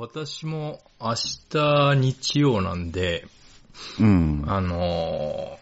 [0.00, 1.14] 私も明
[1.50, 3.26] 日日曜なんで、
[4.00, 4.44] うん。
[4.46, 5.60] あのー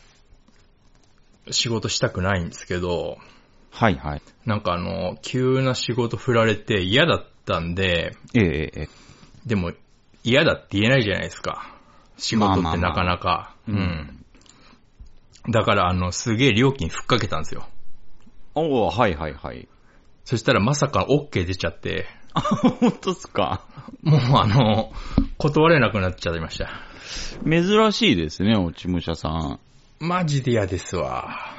[1.51, 3.16] 仕事したくないんですけど、
[3.71, 4.23] はいはい。
[4.45, 8.89] なんかあの、急な仕事振られて嫌だったんで、ええええ。
[9.46, 9.73] でも
[10.23, 11.75] 嫌だって言えないじゃないですか。
[12.18, 13.57] 仕事ってなかなか。
[13.66, 14.14] まあまあまあ
[15.46, 15.52] うん。
[15.52, 17.66] だからあの、すげえ料金ふっかけたんですよ。
[18.55, 19.67] おー、はいはいはい。
[20.25, 22.41] そしたらまさか OK 出ちゃって、あ、
[22.81, 23.64] 本当っすか？
[24.03, 24.93] もうあの、
[25.39, 26.71] 断れなくなっちゃいました。
[27.49, 29.59] 珍しいですね、落ち武者さん。
[30.00, 31.29] マジで嫌ですわ。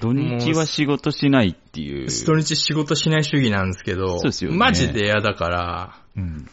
[0.00, 2.08] 土日は仕事しないっていう。
[2.08, 6.48] 土日仕事しない主義なんですけど、そうですよねマジで嫌だから、うん。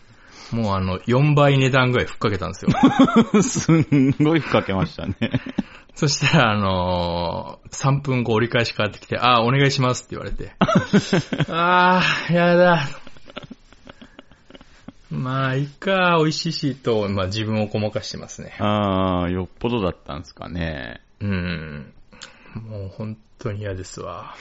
[0.52, 2.72] もうあの、4倍値段ぐらいふっかけたんですよ。
[3.42, 5.16] すんごい吹っかけましたね。
[5.96, 10.54] そしたら、あのー3分後折り返し変わってきて、ああ、お願いしますって言われて。
[11.52, 12.88] ああ、やだ。
[15.12, 18.56] まあ、いいか、美味しいしと、まあ自分をごまかしてますね。
[18.60, 21.02] あー、よっぽどだったんですかね。
[21.20, 21.94] うん。
[22.56, 24.36] もう本当に嫌ですわ。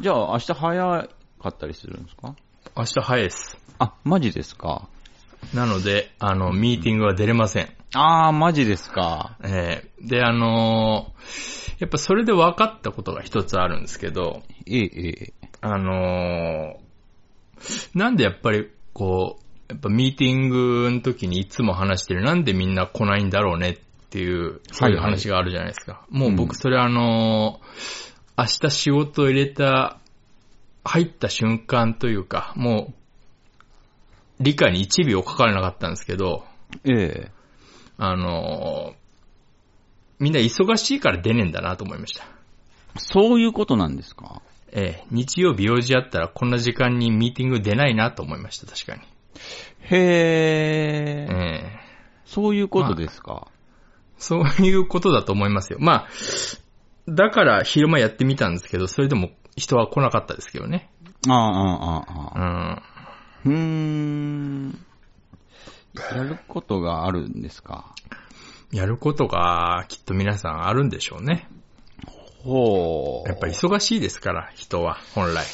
[0.00, 1.08] じゃあ、明日早
[1.42, 2.34] かったりするんですか？
[2.76, 3.58] 明日早いです。
[3.78, 4.88] あ、マジですか？
[5.54, 7.68] なので、あの、ミーティングは出れません。
[7.94, 9.36] あー、マジですか。
[9.42, 15.32] えーで、あのーやっぱそれで分かったことが一つあるんですけど、ええ、ええ。
[15.60, 23.76] あのーなんでやっぱり、こう、やっぱミーティングの時にいつも話してる、なんでみんな来ないんだろうねっ
[24.10, 26.04] ていう、そういう話があるじゃないですか。
[26.10, 28.08] もう僕それあのー
[28.38, 29.98] 明日仕事を入れた、
[30.84, 32.94] 入った瞬間というか、もう、
[34.40, 36.44] 理解に1秒かからなかったんですけど、
[36.84, 36.92] え
[37.28, 37.32] え。
[37.98, 38.98] あのー
[40.20, 42.24] みんな忙しいから出ねえんだなと思いました。
[42.96, 44.42] そういうことなんですか？
[44.72, 49.02] ええ、日曜日用事あったらこんな時間にミーティング出ないなと思いました、確かに。
[49.82, 51.32] へええ。
[51.32, 51.78] え
[52.24, 53.46] そういうことですか？
[54.18, 55.78] そういうことだと思いますよ。
[55.80, 56.08] まあ、
[57.08, 60.90] だから昼間やってみたんですけど、それでも人は来なかったですけどね。
[61.28, 62.72] ああ、ああ、あうあ。
[62.74, 62.82] ん。
[63.48, 64.86] うーん。
[66.12, 67.94] やることがあるんですか？
[68.70, 71.48] やることがきっと皆さんあるんでしょうね。
[72.44, 73.28] ほう。
[73.28, 75.44] やっぱり忙しいですから、人は、本来。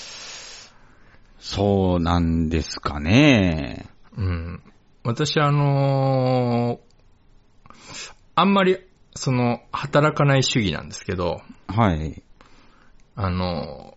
[1.39, 3.87] そうなんですかね。
[4.17, 4.63] うん。
[5.03, 6.95] 私あのー
[8.37, 8.79] あんまり、
[9.15, 12.23] その、働かない主義なんですけど、はい。
[13.15, 13.97] あの、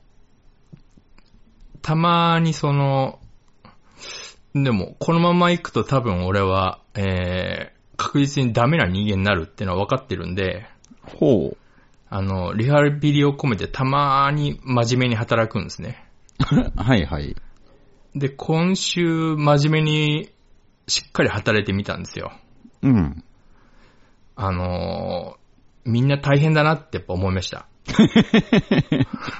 [1.81, 3.19] たまにその、
[4.53, 10.66] でも、このまま行くと多分俺は、えー、確実にダメな人間になるっていうのは分かってるんで、
[11.03, 11.58] ほう。
[12.09, 16.06] あの、リハビリを込めてたまに真面目に働くんですね。
[16.75, 17.36] はいはい。
[18.16, 20.30] で、今週真面目に
[20.88, 22.31] しっかり働いてみたんですよ。
[22.81, 23.24] うん。
[24.36, 25.47] あのー
[25.88, 27.66] みんな大変だなってやっぱ思いました。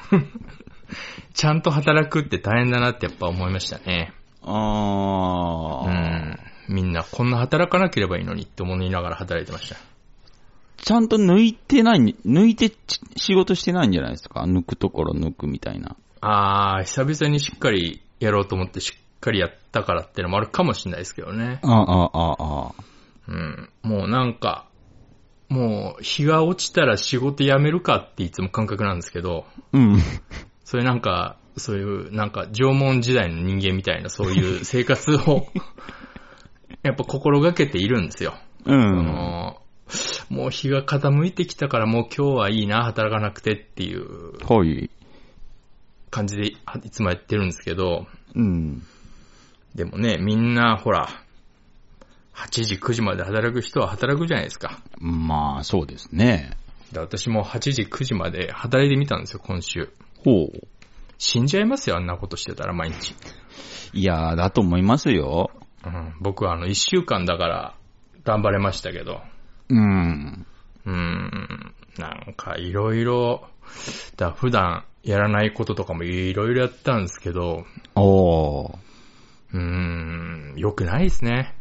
[1.34, 4.14] ちゃんと働くって大変だなってやっぱ思いましたね。
[4.48, 6.70] あー。
[6.70, 6.76] うん。
[6.76, 9.76] みんなこんな働かなければいいのにって思いながら働いてました。
[10.78, 14.42] ちゃんと抜いてない、抜いてち仕事してないんじゃないですか？
[14.42, 15.96] 抜くところ抜くみたいな。
[16.22, 21.60] あー、久々にしっかりやろうと思ってしっかりやったからってのもあるかもしれないですけどね。
[21.64, 22.74] ああ、ああ、ああ。
[23.28, 23.70] うん。
[23.82, 24.68] もうなんか、
[25.50, 30.00] もう日が落ちたら仕事辞めるかっていつも感覚なんですけど、うん。
[30.64, 35.48] それなんか、そういう、なんか縄文時代の人間みたいなそういう生活を、
[36.84, 38.36] やっぱ心がけているんですよ。
[38.66, 39.06] うあん。
[39.06, 39.62] の
[40.30, 44.90] もう日が傾いてきたからもう今日はいいな、働かなくてっていうはい。
[46.10, 46.58] 感じでい
[46.90, 48.84] つもやってるんですけど、うん。
[49.76, 51.08] でもね、みんなほら、
[52.34, 54.82] 8時、9時まで働く人は働くじゃないですか。
[55.00, 56.52] まあ、そうですね。
[56.92, 59.90] で私も8時、9時まで働いてみたんですよ、今週。
[60.24, 60.68] ほう。
[61.18, 63.16] 死んじゃいますよ、あんなことしてたら毎日。
[63.94, 65.52] いやー、だと思いますよ。
[65.86, 67.76] うん、僕はあの、1週間だから
[68.24, 69.22] 頑張れましたけど、
[69.70, 70.46] うん。
[70.86, 73.48] うーん、なんかいろいろ、
[74.16, 77.66] だ普段やらないこととかもいろいろやったんですけど、
[77.96, 78.78] おー。
[79.54, 81.56] うーん、良くないですね。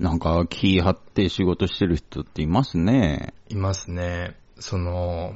[0.00, 3.34] なんか、気張って仕事してる人っていますね。
[3.48, 4.36] いますね。
[4.58, 5.34] その、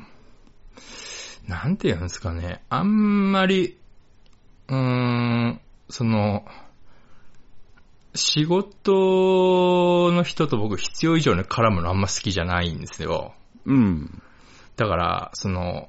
[1.46, 2.62] なんて言うんですかね。
[2.68, 3.78] あんまり、
[4.68, 6.44] うーん、その、
[8.14, 13.34] 仕事の人と僕必要以上に絡むのあんま好きじゃないんですよ。
[13.64, 14.22] うん。
[14.76, 15.88] だから、その、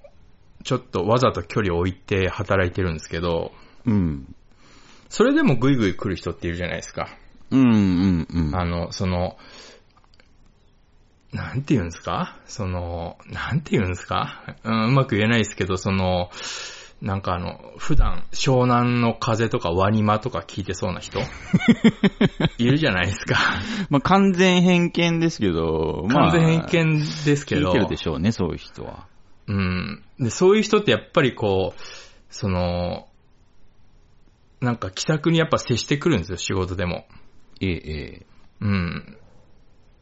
[0.63, 3.51] ちょっとわざと距離を置いて働いてるんですけど、
[3.85, 4.35] うん。
[5.09, 7.09] それでもグイグイ来る人っているじゃないですか。
[7.51, 8.55] うん、うん、うん。
[8.55, 9.37] あの、その、
[11.33, 12.37] なんて言うんですか？
[12.45, 14.55] その、なんて言うんですか？
[14.63, 16.29] うん、うまく言えないですけど、その、
[17.01, 21.19] なんかあの、普段、湘南の風とかワニマとか聞いてそうな人？
[22.57, 23.35] いるじゃないですか。
[23.89, 27.67] まあ、完全偏見ですけど、まあ、完全偏見ですけど。
[27.67, 29.07] 聞いてるでしょうね、そういう人は。
[29.47, 30.03] うん。
[30.19, 31.81] で、そういう人ってやっぱりこう、
[32.29, 33.07] その、
[34.61, 37.05] なんか気さくにやっぱ接してくるんですよ、仕事でも。
[37.59, 38.25] ええ、ええ。
[38.61, 39.17] うん。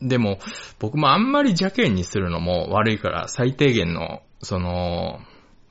[0.01, 0.39] でも、
[0.80, 5.19] 僕もあんまり邪険にするのも悪いから、最低限の、その、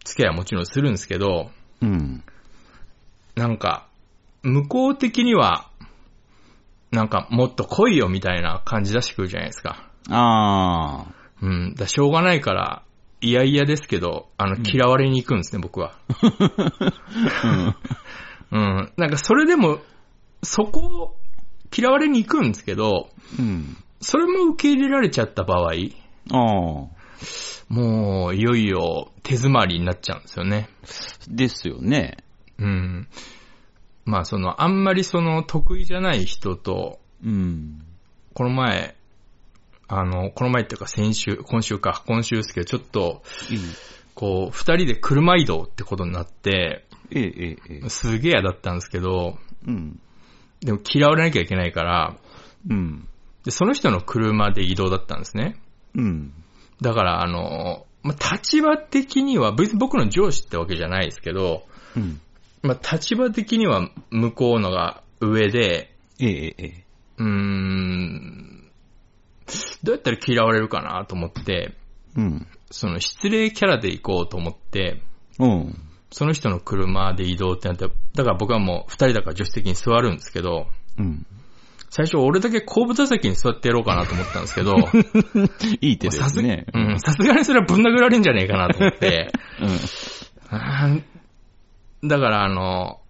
[0.04, 1.50] 付き合いはもちろんするんですけど、
[1.82, 2.22] うん。
[3.34, 3.86] なんか、
[4.42, 5.68] 向こう的には、
[6.90, 9.90] なんかもっと来いよみたいな感じ出してくるじゃないですか。
[10.08, 11.14] ああ。
[11.42, 11.74] うん。
[11.74, 12.82] だしょうがないから、
[13.20, 15.94] いやいやですけど、あの、嫌われに行くんですね、僕は。
[18.50, 18.92] うん。
[18.96, 19.78] なんかそれでも、
[20.42, 21.16] そこを
[21.76, 23.76] 嫌われに行くんですけど、うん。
[24.00, 25.72] それも受け入れられちゃった場合、
[26.32, 27.00] ああ。
[27.68, 30.68] もう、いよいよ手詰まりになっちゃうんですよね。
[31.28, 32.16] ですよね。
[32.58, 33.08] うん。
[34.04, 37.84] まあ、その、あんまりその、得意じゃない人と、うん。
[38.34, 38.96] この前、
[39.88, 43.22] あの、この前っていうか先週、今週か、今週ですけど、ちょっと、
[44.14, 47.88] こう、二人で車移動ってことになって、ええ、ええ、ええ。
[47.88, 50.00] すげえ嫌だったんですけど、うん。
[50.60, 52.16] でも嫌われなきゃいけないから、
[52.68, 53.08] うん。
[53.44, 55.56] で、その人の車で移動だったんですね。
[55.94, 56.32] うん。
[56.80, 61.64] だから、あの、まあ、立場的には、別に僕の上司ってわけじゃないですけど、
[61.96, 62.20] うん。
[62.62, 66.84] まあ、立場的には向こうのが上で、ええ、ええ。
[67.18, 68.70] うーん、
[69.82, 71.74] どうやったら嫌われるかなと思って、
[72.16, 72.46] うん。
[72.70, 75.02] その失礼キャラで行こうと思って、
[75.38, 75.78] うん。
[76.10, 80.66] その人の車で移動ってなって、だから僕はもう二人だから助手席に座るんですけど、
[80.98, 81.26] うん。
[81.90, 84.76] 最初俺だけ後部座席に座ってやろうかなと思ったんですけど、
[85.82, 86.66] いい手でさすすね。
[86.72, 89.66] うん、さすがにそれはぶん殴られるんじゃねえかなと思って、 う
[92.06, 92.08] ん。
[92.08, 93.00] だからあの、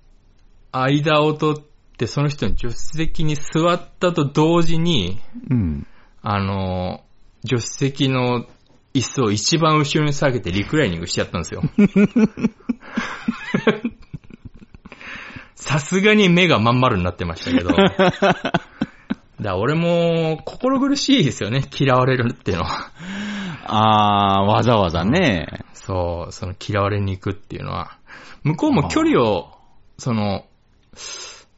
[0.73, 1.63] 間を取っ
[1.99, 5.87] てその人の助手席に座ったと同時に、うん。
[6.23, 7.03] あの、
[7.47, 8.47] 助手席の
[8.95, 11.63] 椅子を一番後ろに下げてリクライニングしちゃったんですよ。
[15.61, 17.71] さすがに目がまん丸になってましたけど。
[19.41, 22.91] だ俺も心苦しいですよね、嫌われるっていうのは。
[23.67, 25.65] あー、わざわざね。
[25.75, 27.99] そう、その嫌われに行くっていうのは。
[28.43, 29.53] 向こうも距離を、
[29.99, 30.47] その、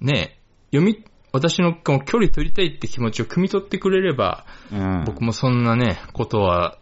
[0.01, 0.39] ね、
[0.73, 5.05] 読み、私のこの距離取りたいって気持ちを汲み取ってくれれば、うん。
[5.07, 6.77] 僕もそんなね、ことは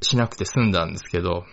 [0.00, 1.44] しなくて済んだんですけど、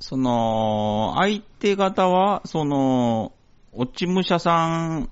[0.00, 3.32] その、相手方は、その、
[3.78, 5.10] 落ち武者さん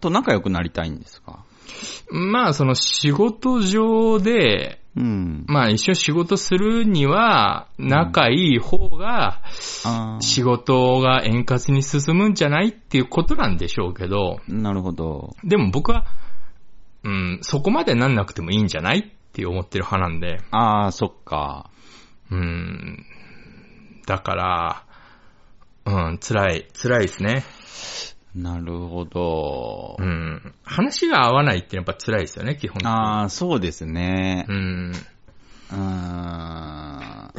[0.00, 1.44] と仲良くなりたいんですか？
[2.10, 5.44] まあその仕事上で、うん。
[5.46, 9.42] まあ一緒に仕事するには、仲いい方が、
[9.84, 15.36] あ仕事が円滑に進むんじゃないっていうことなんでしょうけど、ーなるほど。
[15.44, 16.06] でも僕は、
[17.04, 21.70] うん、そこまでなんなくてもいいんじゃないって思ってる派なんで、あー、そっか。
[22.30, 23.06] うん、
[24.06, 24.84] だから、
[25.84, 27.44] うん、辛い、辛いですね。
[28.34, 30.02] なるほどう。
[30.04, 30.54] ん。
[30.64, 32.88] 話が合わないってやっぱ辛いですよね、基本的に。
[32.92, 34.52] あー、そうですねう。
[34.52, 34.92] ん。
[35.72, 37.32] うーん。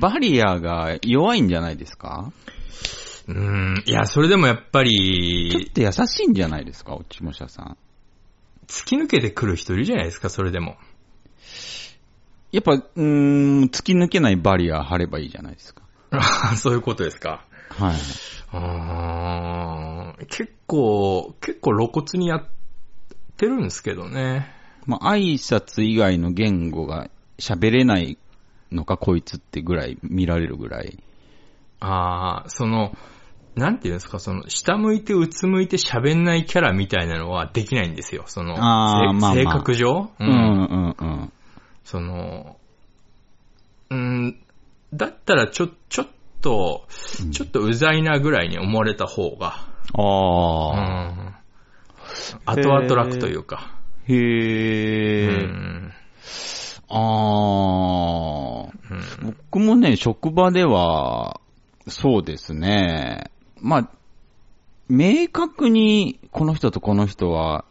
[0.00, 2.32] バリアが弱いんじゃないですか？
[3.28, 3.82] うん。
[3.86, 7.76] いや、それでもやっぱちょっり、と優しいんじゃないですか、落ち武者さん。
[8.66, 10.76] 突き抜けてくる人いるじゃないですか、それでも。
[12.52, 15.82] やっぱ、うーん、突き抜けないバリア張ればいいじゃないですか。
[16.56, 17.44] そういうことですか。
[17.78, 17.96] はい。
[18.52, 22.44] あー結構、結構露骨にやっ
[23.36, 24.52] てるんですけどね。
[24.86, 28.18] まあ、挨拶以外の言語が喋れない
[28.70, 30.98] のか、こいつってぐらい見られるぐらい。
[31.80, 32.96] ああ、その、
[33.56, 38.24] なんていうんですか、その、下向いてうつむいて喋んないキャラみたいなのはできないんですよ。
[38.26, 38.58] その、あー
[39.04, 41.32] まあまあ性格上、うん、うん、うん。
[41.84, 42.56] その、
[43.90, 44.38] うん、
[44.92, 46.06] だったらちょ、ちょっ
[46.44, 46.86] と、
[47.32, 50.80] ちょっとうざいなぐらいに思われた方が、うああ。
[51.10, 51.34] ん、
[52.44, 55.46] 後々楽というか、へうえ。
[55.46, 55.92] ん、
[56.90, 58.72] ああ。
[59.22, 61.40] 僕もね、職場では、
[61.88, 63.30] そうですね。
[63.60, 63.90] まあ、
[64.90, 67.64] 明確に、この人とこの人は、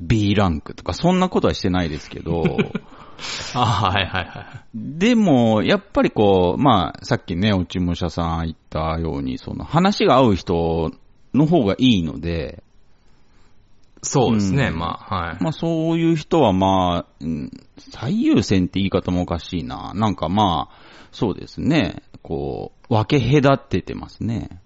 [0.00, 2.58] B ランクとか、そんなことはしてないですけど、
[3.54, 4.44] あはいはいはい。
[4.74, 10.92] でも、やっぱりこう、まあ、さっきね、落ち武者さん言ったように、その、話が合う人
[11.34, 12.62] の方がいいので、
[14.02, 15.42] そうですね、うんまあ、はい。
[15.42, 19.92] まあそういう人はまあ、うん最優先って言い方もおかしいな。
[19.94, 20.74] なんかまあ、
[21.12, 22.02] そうですね。
[22.22, 24.60] こう、分け隔ててますね。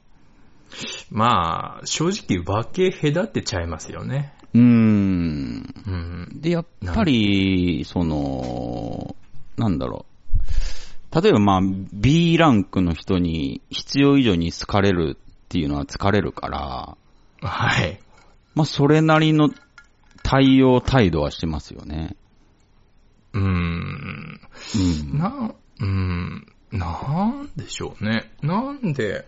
[1.11, 4.33] まあ、正直分け隔てちゃいますよね。
[4.54, 5.75] うーん。
[5.87, 6.40] うん。
[6.40, 9.16] で、やっぱり、その、
[9.56, 10.14] なんだろう。
[11.23, 11.61] 例えばまあ、
[11.92, 16.96] B ランクの人に必要以上に好かれるっていうのは疲れるから、
[17.40, 18.00] はい。
[18.54, 19.50] まあそれなりの
[20.23, 22.16] 対応態度はしてますよね。
[23.32, 24.40] うーん。
[25.12, 25.18] うん。
[25.18, 28.32] な、うん、なんでしょうね。
[28.42, 29.26] なんで。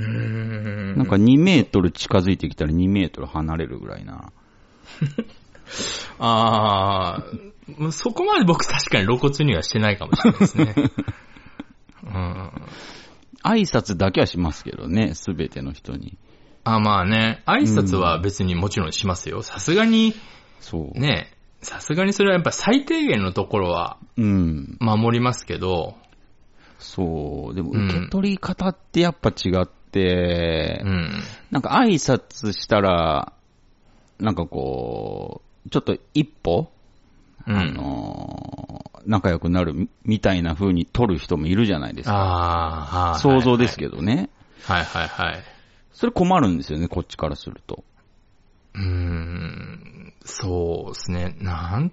[0.00, 4.32] なんか2メートル近づいてきたら2メートル離れるぐらいな。
[6.18, 7.24] あ
[7.80, 10.74] あ、そこまで僕確かに露骨にはしてないかもしれないですね。
[12.04, 12.52] うん。
[13.42, 16.16] 挨拶だけはしますけどね、すべての人に。
[16.64, 19.42] あまあね、挨拶は別にもちろんしますよ。
[19.42, 20.14] さすがに、
[20.60, 20.98] そう。。
[20.98, 24.76] ね、さすがにそれはやっぱ最低限のところはうん。
[24.80, 25.96] 守りますけど、
[26.78, 27.54] そう。
[27.54, 31.22] でもうん受け取り方ってやっぱ違って、うん。
[31.50, 33.32] なんか挨拶したら、
[34.18, 36.70] なんかこう、ちょっと一歩、
[37.46, 37.56] うん。
[37.56, 42.14] あのー仲良くなるみみたいな風に取る人もいるじゃないですか。
[42.14, 43.20] ああ、はい。
[43.20, 43.88] 想像ですど。
[43.88, 44.28] けどね。
[44.64, 45.42] はいはいはい。
[45.92, 47.84] それ困るんですよね、こっちからすると。
[48.74, 51.36] うーん、そうですね。
[51.40, 51.90] なん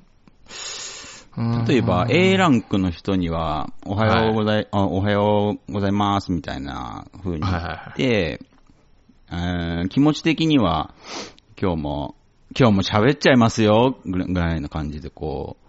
[1.38, 7.90] 例えば、A ランクの人には、おはようござい、あおはようございます、みたいな風に言はいはいはい。
[7.92, 8.40] って、
[9.32, 10.94] えー気持ち的には、
[11.62, 12.16] 今日も、
[12.58, 15.66] 今日も喋っちゃいますよ、ぐらいの感じで、こう、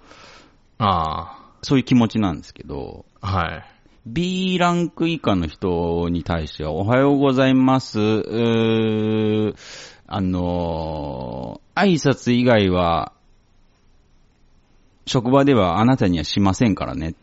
[0.78, 3.64] あそういう気持ちなんですけど、あ、はい。
[4.06, 9.56] B ランク以下の人に対しては、おはようございます、うー
[10.06, 13.12] あのー挨拶以外は、
[15.06, 17.14] 職場ではあなたにはしませんからね、っ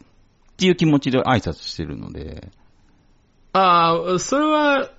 [0.57, 2.49] ていう気持ちで挨拶してるので、
[3.53, 4.91] ああ、それは、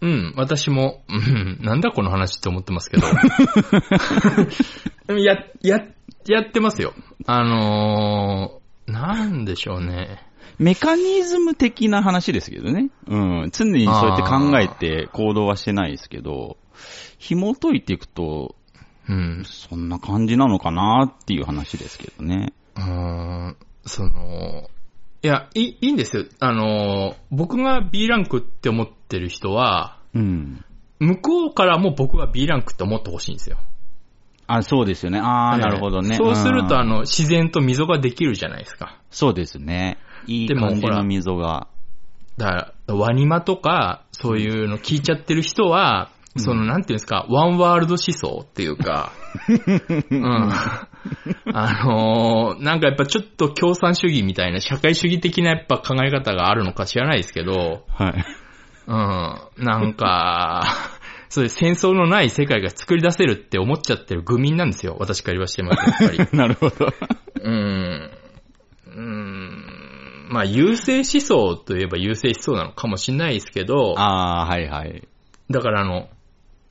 [0.00, 3.06] うん、私も、うん、 なんだこの話って思ってますけど。
[5.18, 5.80] や、や、
[6.26, 6.92] やってますよ。
[7.26, 10.22] あのー、なんでしょうね。
[10.58, 12.90] メカニズム的な話ですけどね。
[13.06, 13.50] うん。
[13.52, 16.58] 常にそうやって考えて行動はしてないですけど、
[17.18, 18.54] 紐解いていくと、
[19.08, 19.42] うん。
[19.44, 22.52] そんな感じなのかなっていう話ですけどね。
[22.76, 24.68] うーん、その、
[25.22, 26.24] いや、いい、いいんですよ。
[26.38, 30.64] あのー、僕が B ランクって思ってる人は、うん。
[31.00, 33.58] 向こうからも僕が B ランクって思ってほしいんですよ。
[34.46, 35.20] あ、そうですよね。
[35.20, 36.16] ああ、なるほどね。
[36.16, 38.98] そうすると、んあの、自然と溝ができるじゃないですか。
[39.10, 39.98] そうですね。
[40.26, 41.68] いい感じの溝が。
[42.38, 49.12] だから、ワニマとか、そういうの聞いちゃってる人は、その、なんていうんですか、ワンワールド思想っていうか、
[50.10, 50.50] うん。
[51.52, 58.24] あのーなんかやっぱちょっと共産主義みたいな、社会主義的なやっぱ考え方があるのか知らないですけど、はい。
[58.86, 59.64] うん。
[59.64, 60.64] なんか、
[61.28, 64.96] そういう戦争のない世界が作り出せるって思っちゃってる愚民なんですよ。
[64.98, 66.28] 私から言わしてます、やっぱり。
[66.36, 66.88] なるほど。
[67.42, 68.10] うん。
[68.86, 70.28] うん。
[70.30, 75.06] まあ、優勢思想といえば優勢思想なのかもしれないですけど、ああ、はいはい。
[75.50, 76.08] だからあの、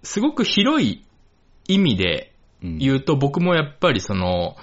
[0.07, 1.03] すごく広い
[1.67, 2.33] 意味で
[2.63, 4.55] うん言うと、僕もやっぱりその、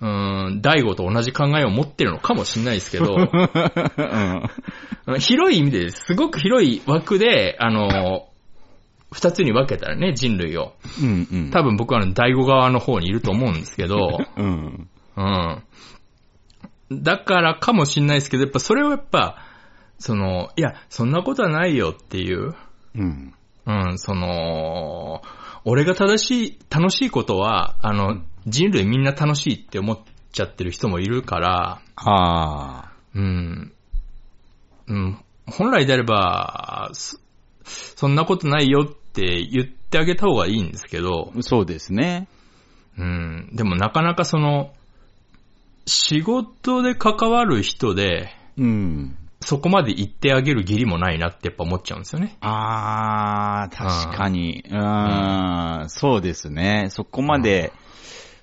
[0.00, 3.14] うん、大悟と同じ考えを持ってるのかもしれないですけど、
[5.06, 8.28] うん広い意味ですごく広い枠で、あの、
[9.12, 10.74] 二つに分けたらね、人類を。
[11.00, 11.50] うんうん。
[11.50, 14.88] 多分僕は大悟側の方にいると思うんですけど、 うん。
[15.16, 15.62] うん。
[17.02, 19.44] だからかもしんないですけど、やっぱそれをやっぱ、
[19.98, 22.54] その、いや、そんなことはないよっていう、
[22.94, 23.32] うん。
[23.68, 25.20] うん、その、
[25.64, 29.98] 俺が正しい、楽しいことは、あの、人類みんな楽しいって思っ
[30.32, 33.72] ちゃってる人もいるから、あうん、
[34.86, 37.18] うん、本来であれば、そ
[37.64, 42.26] そんなことないよって言ってあげた方がいいんですけど、あ、そうですね。
[42.96, 44.72] うん、でもなかなかその、
[45.84, 49.16] 仕事で関わる人で、うん。
[49.48, 52.36] そこまで言ってあげる義理もないなってやっぱ思っちゃうんですよね。
[52.42, 54.62] ああ、確かに。
[54.68, 56.88] うん、そうですね。
[56.90, 57.72] そこまで、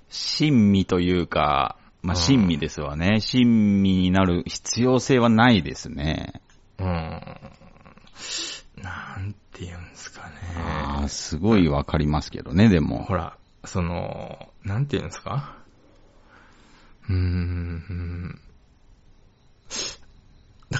[0.09, 3.19] 親身というか、まあ、親身ですわね。
[3.19, 6.41] 親身になる必要性はないですね。
[6.79, 6.87] うん。
[8.81, 10.35] なんて言うんですかね。
[10.57, 13.03] ああ、すごいわかりますけどね、でも。
[13.03, 15.55] ほら、その、なんて言うんですか？
[17.07, 18.39] うーん。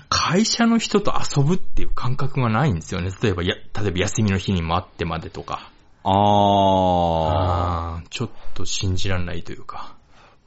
[0.09, 3.11] 会社の人と遊ぶっていう感覚がないんですよね。
[3.21, 5.71] 例えば、や、例えば休みの日に待ってまでとか。
[6.03, 8.03] ああ。
[8.09, 9.95] ちょっと信じられないというか。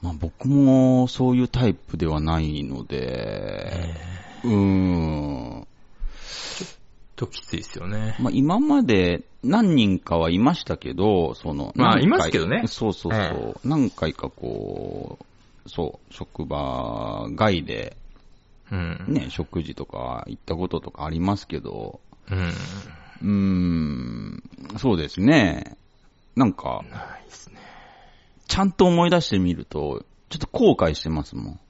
[0.00, 3.95] まあ僕もそういうタイプではないので、
[4.45, 5.67] うーん。
[7.17, 8.17] ときついですよね。
[8.21, 13.61] まあ今まで何人かはいましたけど、その、まあいますけどねそうそうそう。
[13.64, 17.97] 何回かこう、そう、職場外で
[18.71, 19.05] うん。
[19.09, 22.53] ね、食事とか行ったこととかありますけど、うん。
[23.23, 24.43] うーん、
[24.79, 25.77] そうですね。
[26.37, 27.59] なんか、ないですね。
[28.47, 31.61] ちゃんと思い出してみると、ちょっと後悔してますもん。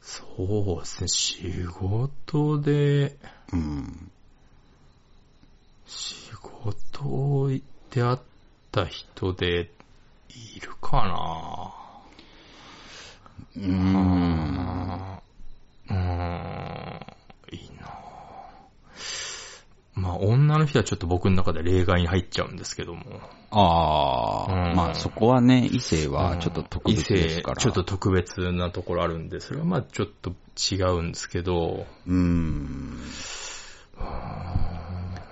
[0.00, 1.08] そうですね。
[1.08, 3.16] 仕事で、
[3.52, 4.10] うん。
[5.86, 7.48] 仕事
[7.90, 8.18] で会っ
[8.70, 9.70] た人で、
[10.30, 11.72] いるかな
[13.56, 15.17] うーん。
[15.90, 15.98] うーん、
[17.50, 17.88] いいな
[19.94, 23.04] まあ、女の人はちょっと僕の中で例外に入っちゃうんですけども。
[23.50, 27.54] ああ、うんまあそこはね、異性はちょっと特別ですから。
[27.54, 30.32] 異性ちょっと特別なところあるんで、それはまあちょっと
[30.72, 32.98] 違うんですけど、うーん。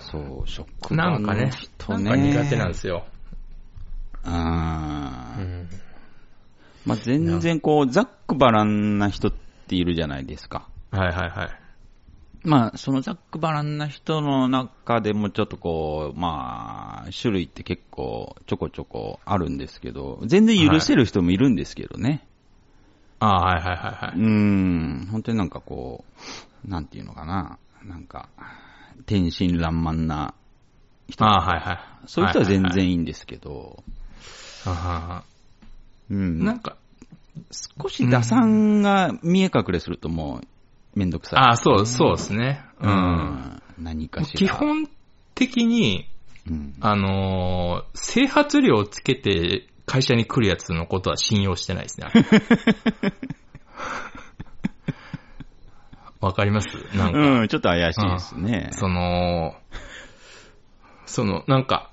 [0.00, 2.04] そう、職場のなんかね、人ね。
[2.10, 3.04] なんか苦手なんですよ。
[4.24, 5.68] あーうん。
[6.86, 10.68] まあ全然こう、ざっくばらんな人っているじゃないですか。
[10.90, 11.66] はいはいはい。
[12.44, 22.24] まあ、そのざっくばらんな人の中でもちょっとこう、まあ、種類って結構ちょこちょこあるんですけど、全然許せる人もいるんですけどね。
[23.18, 24.20] ああ、はいはいはいうはい。
[24.22, 26.04] ん、本当になんかこ
[26.66, 28.28] う、なんていうのかな、なんか、
[29.06, 30.34] 天真爛漫な
[31.08, 31.24] 人。
[31.24, 31.78] ああ、はいはい。
[32.06, 33.82] そういう人は全いいい然いいんですけど、
[34.66, 35.24] あ
[36.10, 36.76] うんあなんか、
[37.50, 41.38] 少し打算が見え隠れするともう、めんどくさい。
[41.40, 42.64] ああ、そう、そうですね。
[42.80, 42.86] う。
[42.86, 43.62] うんん。
[43.78, 44.38] 何かしら。
[44.38, 44.88] 基本
[45.34, 46.08] 的に、
[46.48, 46.74] うん。
[46.80, 52.06] あのー整髪料をつけて会社に来るやつのことは信用してないですね。
[56.20, 56.68] わかります？
[56.96, 58.68] なんか、うん、ちょっと怪しいですね。
[58.72, 59.54] その、
[61.04, 61.90] その、なんか、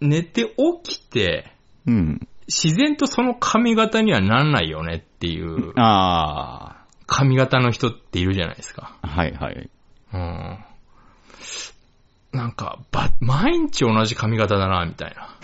[0.00, 1.52] 寝て起きて、
[1.86, 2.28] うん。
[2.46, 8.96] 自然とその髪型にはなんないよねっていうあ髪型の人っているじゃないですか。
[9.02, 9.70] あ、はいはい。
[10.12, 10.58] うん。
[12.32, 15.36] なんか、ば、毎日同じ髪型だな、みたいな。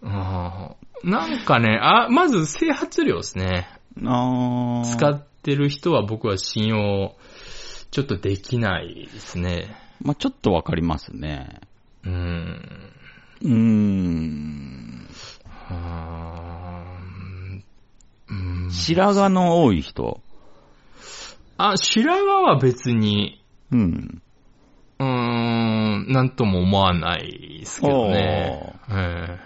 [0.00, 3.68] うんなんかね、あ、まず整髪料ですね。
[4.04, 4.84] ああ。
[4.84, 7.14] 使ってる人は僕は信用、
[7.90, 9.76] ちょっとできないですね。
[10.00, 11.60] まあちょっとわかりますね。
[12.04, 12.92] うん。
[13.42, 15.08] うーん。
[18.70, 20.20] 白髪の多い人。
[21.56, 24.22] あ、白髪は別に、うん。
[24.98, 28.74] うーん、なんとも思わないですけどね。
[28.90, 29.38] え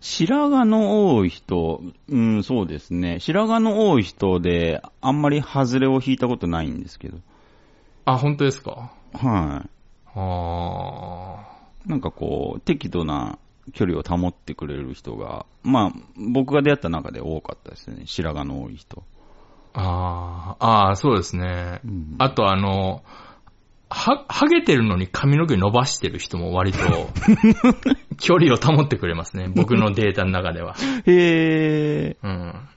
[0.00, 3.20] 白髪の多い人、うん、そうですね。
[3.20, 7.18] 白髪の多い人で、あんまり外れを引いたことないんですけど。
[8.06, 8.92] あ、本当ですか？
[9.12, 9.66] は
[10.14, 11.59] あい。
[11.86, 13.38] なんかこう、適度な
[13.72, 18.02] 距離を保ってくれる人が、まあ、僕が出会った中で多かったですね。
[18.06, 19.02] 白髪の多い人。
[19.72, 21.80] あ、ああ、ああ、そうですね。
[21.84, 23.02] うんあとあの、
[23.88, 26.78] は、はげてるのに髪の毛伸ばしてる人も割と、
[28.18, 29.48] 距離を保ってくれますね。
[29.48, 30.74] 僕のデータの中では。
[31.06, 32.16] へえ。
[32.22, 32.68] うん。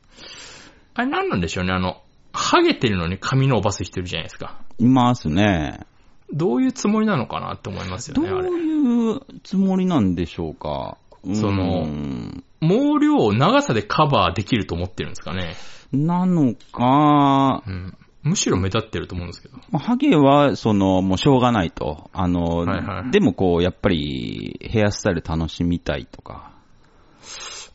[0.96, 2.02] あれ何なんでしょうね、あの、
[2.34, 4.60] はげてるのに髪伸ばす人いるじゃないですか。
[4.80, 5.86] いますね。
[6.34, 8.50] どういうつもりなのかなって思いますよどうね、あれ。
[8.50, 10.98] いうつもりなんでしょうか？
[11.34, 15.56] そのうん毛量を長さでカバーできると思ってるんですかね。
[15.92, 17.98] なのか、うん。
[18.24, 19.58] むしろ目立ってると思うんですけど。
[19.70, 22.10] まあハゲは、その、もうしょうがないと。
[22.14, 26.54] あの、はいはいでもこう、やっぱり、ヘアスタイル楽しみたいとか、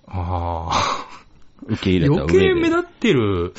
[0.06, 1.06] ああ。
[1.66, 2.40] 受け入れた上余で。
[2.40, 3.52] 計目立ってる、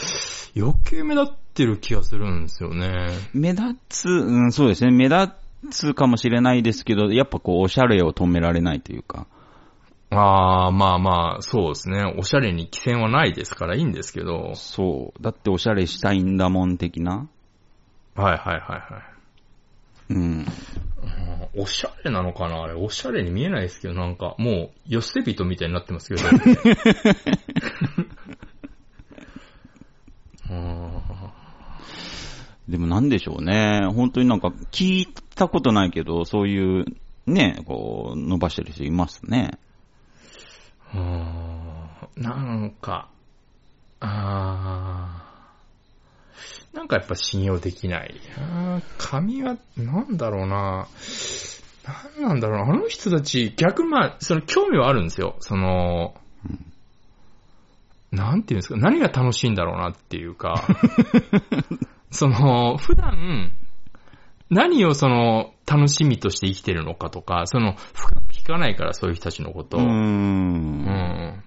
[0.57, 3.07] 余計目立ってる気がするんですよね。
[3.33, 4.91] 目立つ、うん、そうですね。
[4.91, 5.33] 目立
[5.71, 9.27] つかもしれないですけど、やっぱこう、おしゃれを止められないというか。
[10.11, 12.03] ああ、まあまあ、そうですね。
[12.17, 14.53] おしゃれに規制はないですからいいんですけど。
[14.55, 15.23] そう。
[15.23, 17.27] だっておしゃれしたいんだもん的な。
[18.15, 18.99] はいはいはいは
[20.09, 20.13] い。
[20.13, 20.45] うん。
[21.55, 26.23] おしゃれなのかなあれ、おしゃれに見えないですけど、なんか、もう、寄せ人みたいになってますけど。
[30.49, 30.88] うん
[32.69, 33.81] でもなんでしょうね。
[33.93, 36.85] 本当になんか聞いたことないけど、そういう、
[37.25, 39.57] ね、こう、伸ばしてる人いますね。
[40.93, 41.39] うん
[42.15, 43.09] なんか、
[43.99, 45.25] あ
[46.73, 48.15] なんかやっぱ信用できない。
[48.37, 50.87] あー髪は、なんだろうな
[52.19, 52.73] なんなんだろうな。
[52.73, 55.35] あの人たち、逆まあ、その興味はあるんですよ。
[55.39, 56.13] その、
[58.11, 60.67] なんていうんですか、何が楽しいんだろうなっていうか、
[62.11, 63.51] その、普段、
[64.49, 69.81] 何をその、楽しみとして生きてるのかとか、その、深く聞かないから、そういう人たちのことを。
[69.81, 69.87] うー。
[69.87, 71.43] うんん。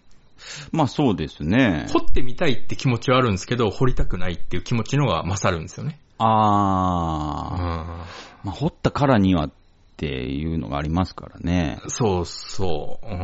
[0.73, 1.87] まあそうですね。
[1.93, 5.99] 掘ってみたいって気持ちはあるんですけど、掘りたくないっていう気持ちの方が勝るんですよね。
[6.19, 6.31] あうん。
[6.31, 8.07] あ。
[8.45, 9.51] まあ掘ったからにはっ
[9.97, 11.81] ていうのがありますからね。
[11.89, 13.07] そうそう。
[13.07, 13.09] う。
[13.09, 13.19] うん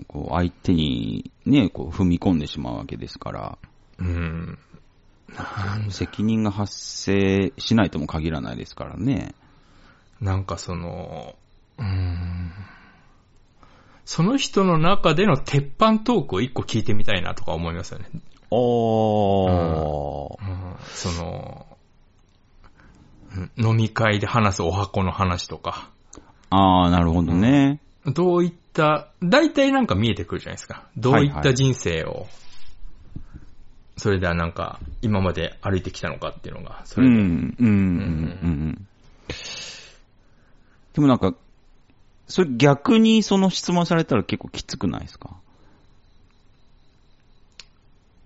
[0.00, 0.04] ん。
[0.08, 3.58] こう相手にね、こう踏み込んでしまうわけですから。
[3.98, 4.58] うん。
[5.90, 9.34] 責任が発生しないとも限らないですからね。
[10.20, 11.34] なんかその、
[11.78, 12.52] うん。
[14.04, 18.08] その人の中での鉄板トークを一個聞いてみたいなとか思いますよね。
[18.50, 20.38] おー。
[20.40, 21.66] うん、その、
[23.36, 25.90] うん飲み会で話すお箱の話とか、
[26.50, 27.80] ああ、なるほどね。
[28.06, 30.86] どういった、大体なんか見えてくるじゃないですか。
[30.96, 32.26] どういった人生を、
[33.96, 38.86] それではなんか、今まで歩いてきたのかっていうのが、それで、うん、うん、うん、うん。
[40.92, 41.34] でもなんか、
[42.28, 45.36] それ逆にその質問されたら結構きつくないですか？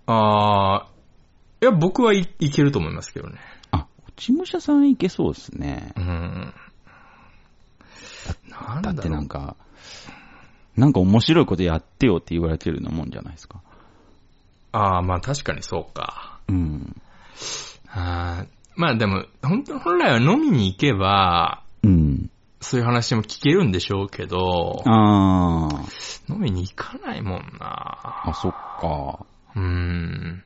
[0.07, 0.87] ああ、
[1.61, 3.37] いや、僕はい、いけると思いますけどね。
[3.71, 5.93] あ、落ち武者さんいけそうですね。
[5.95, 6.53] うん。
[8.49, 9.55] なんだってなんか、
[10.75, 13.61] なんか面白いことやってよって言われてるようなもんじゃないですか。
[14.71, 16.39] ああ、まあ確かにそうか。
[16.47, 16.95] うん。
[17.89, 22.29] あーまあでも、本当本来は飲みに行けば、うん。
[22.61, 25.67] そういう話も聞けるんでしょうけど、あ
[26.29, 29.25] 飲みに行かないもんなあ、あ、そっか。
[29.55, 30.43] うーん。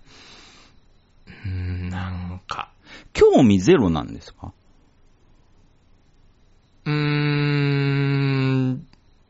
[1.28, 2.70] うーん、なんか。
[3.14, 4.54] 興味ゼロなんですか？
[6.86, 8.88] うーん、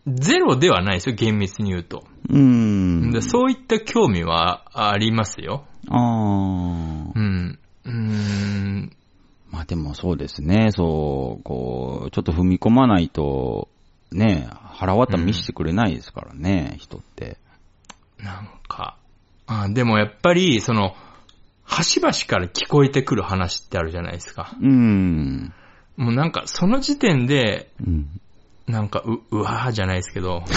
[0.07, 2.03] ゼロではないですよ、厳密に言うと。
[2.29, 3.11] うん。
[3.11, 5.65] でそういった興味はありますよ。
[5.89, 7.19] ああう。
[7.19, 7.59] ん。
[7.85, 8.91] うーん。
[9.51, 13.69] まあでもそうですね、そう、こう、ちょっと踏み込まないと、
[14.11, 17.37] ね、腹渡見せてくれないですからね、人って。
[18.19, 18.97] なんか、
[19.47, 20.95] あでもやっぱり、その、
[21.63, 24.55] 端々から聞こえてくる話ってあるじゃないですか。
[24.61, 25.53] うん。
[25.97, 28.21] もうなんか、その時点で、うん。
[28.67, 30.43] なんか、う、うわーじゃないですけど、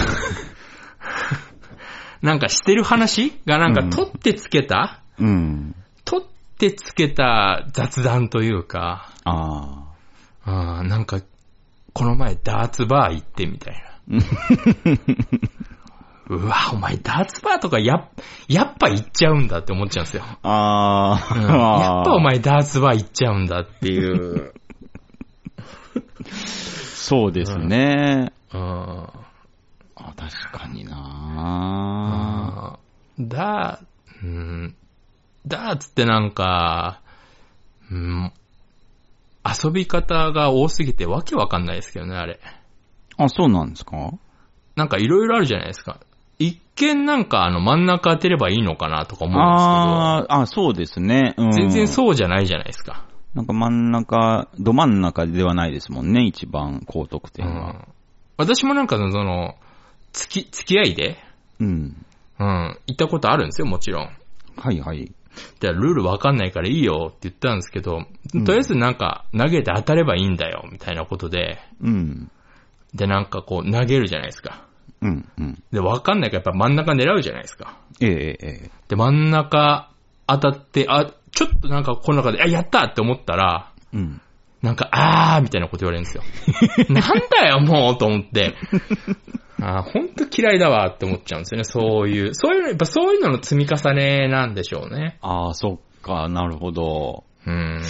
[2.23, 3.33] なんかしてる話？
[3.47, 5.75] がなんかうん取ってつけた、うん。
[6.05, 6.27] 取っ
[6.59, 9.85] てつけた雑談というか、あ
[10.44, 11.21] あーなんか、
[11.92, 14.18] この前ダーツバー行ってみたいな。
[16.31, 18.09] うわ、お前ダーツバーとかやっ、
[18.49, 20.25] やっぱ行っちゃうんだって思っちゃうんですよ。
[20.42, 21.27] あ。
[21.31, 21.49] あうんあ。
[21.81, 24.53] やっぱお前ダーツバー行っちゃうんだっていう。
[27.09, 28.33] そうですね。
[28.53, 30.92] うんあ確かにな
[32.77, 34.75] あーダー、うん、
[35.47, 37.01] ダーツってなんか、
[37.90, 38.33] うん、
[39.44, 42.38] 遊び方が多すぎてわけわかんないですけどね、あれ。
[43.16, 44.12] あ、そうなんですか？
[44.77, 45.99] なんかいろいろあるじゃないですか。
[46.38, 51.35] 一見なんかあの真ん中当てればいいのかなとか思うんああ、あ、そうですね。
[51.37, 53.05] うん、ですけど、全然そうじゃないじゃないですか。
[53.38, 57.68] なんか真ん中、ど真ん中ではないですもんね、一番高得う点は。
[57.70, 57.88] ん、
[58.37, 59.55] 私もなんかその、
[60.12, 61.18] 付き、付き合いで、
[61.61, 62.05] うん。
[62.40, 64.11] うん、行ったことあるんですよ、もちろん。
[64.57, 65.12] はいはい。
[65.61, 72.29] じゃあルールわかんないからいいよって言ったんですけど、うんとりあえずなんか投げて当たればいいんだよ、みたいなことで、うん。
[72.92, 74.66] でなんかこう投げるじゃないですか。
[75.01, 75.62] うん、うん。
[75.70, 77.79] で、わかんないからやっぱ真ん中狙うじゃないですか。
[78.01, 78.70] ええええ。
[78.88, 79.90] で、真ん中
[80.27, 84.20] 当たって、あ、ちょっとなんかこの中で、あ、やったって思ったら、うん。
[84.62, 86.24] なんか、あーみたいなこと言われるんですよ。
[86.92, 88.55] なんだよ、もうと思って。
[89.62, 92.35] あーほんと嫌いだわって思っちゃうんですよね、そういう。
[92.35, 95.18] そういうの、やっぱそういうのの積み重ねなんでしょうね。
[95.22, 97.22] ああ、そっか、なるほど。
[97.46, 97.83] うーん。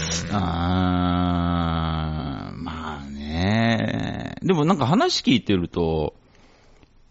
[0.79, 4.35] あー、まあね。
[4.43, 6.15] でもなんか話聞いてると、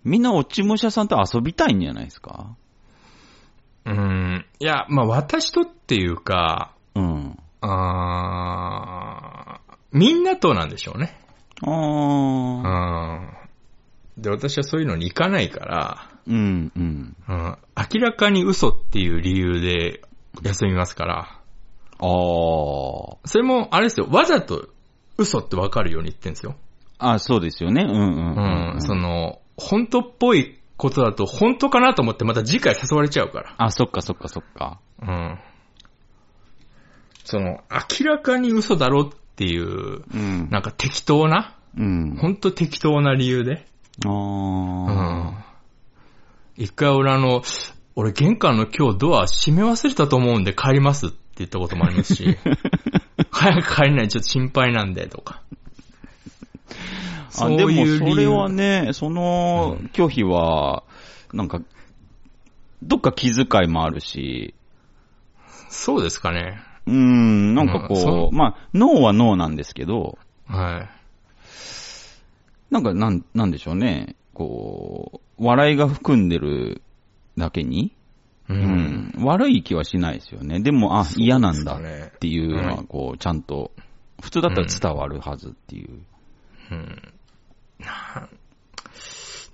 [0.04, 2.56] みんな落ち武者さんと遊びたいんじゃないですか？
[3.88, 4.45] うーん。
[4.60, 7.38] いや、まあ私とっていうか、うん。
[7.62, 11.17] あーみんなとなんでしょうね。
[11.65, 11.73] あう
[12.67, 13.15] あ。
[14.19, 14.21] ん。
[14.21, 17.15] で、私はそういうのに行かないから、うん、うん。
[17.28, 17.58] うん、
[17.93, 20.02] 明らかに嘘っていう理由で
[20.43, 21.15] 休みますから、
[22.00, 22.08] ああ。
[23.26, 24.69] それも、あれですよ、わざと
[25.17, 26.56] 嘘ってわかるように言ってんですよ。
[27.00, 27.84] あそうですよね。
[27.84, 28.00] うん、うん。
[28.00, 33.56] うん、うんその、本当っぽいことだと本当かなと思ってまた次回誘われちゃうから。
[33.58, 34.80] あ、そっかそっかそっか。
[35.02, 35.40] うん。
[37.26, 37.62] その、
[38.00, 40.50] 明らかに嘘だろっていう、うん。
[40.50, 42.16] なんか適当な、うん。
[42.16, 43.66] ほんと適当な理由で。
[44.06, 44.94] あうあ。
[45.32, 45.44] ん。
[46.56, 47.42] 一回俺あの、
[47.96, 52.38] 俺玄関の今日ドア閉め忘れたと思うんで帰りますって言ったこともありますし、
[53.32, 55.42] 早く帰れないちょっと心配なんでとか。
[57.36, 60.84] あ、でもいう理由それはね、その拒否は、
[61.34, 61.62] なんか、
[62.84, 64.54] どっか気遣いもあるし、
[65.70, 66.60] そうですかね。
[66.86, 72.74] うーん、なんかうんこ、そうまあ、ノーはノーなんですけど、はい。
[72.74, 76.82] なんかなん、なんでしょうね、こう、笑いが含んでる
[77.38, 77.94] だけに、
[78.50, 78.54] う。
[78.54, 80.62] うんん、悪い気はしないですよね。
[80.62, 83.72] でも、あ、嫌なんだっていうのは、はいこう、ちゃんと、
[84.22, 86.00] 普通だったら伝わるはずっていう。
[86.72, 87.13] うん。
[87.80, 88.30] な、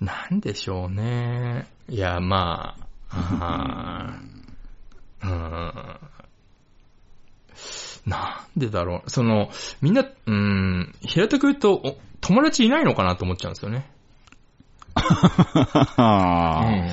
[0.00, 1.66] なんでしょうね。
[1.88, 4.34] いや、まあ、あー
[5.22, 5.72] うん。
[8.06, 9.10] なんでだろう。
[9.10, 13.90] その、みんな、うん、平たく言うと、お友達いないのかなと思っちゃうんですよね。
[14.94, 15.06] あ
[15.96, 16.90] あ、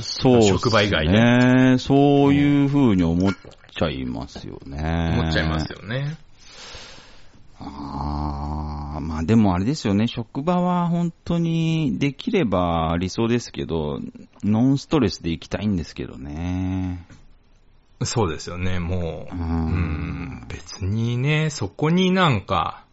[0.00, 0.42] そうね。
[0.48, 3.32] 職場以外でそういう風に思っ
[3.70, 5.10] ちゃいますよね。
[5.18, 6.16] 思っちゃいますよね。
[7.58, 14.00] ああ、まあでもあれですよね、職場は本当にできれば理想ですけど、
[14.44, 17.06] ノンストレスで行きたいんですけどね。
[18.04, 19.34] そうですよね、もう。
[19.34, 19.46] ううん
[20.42, 22.84] ん、別にね、そこになんか、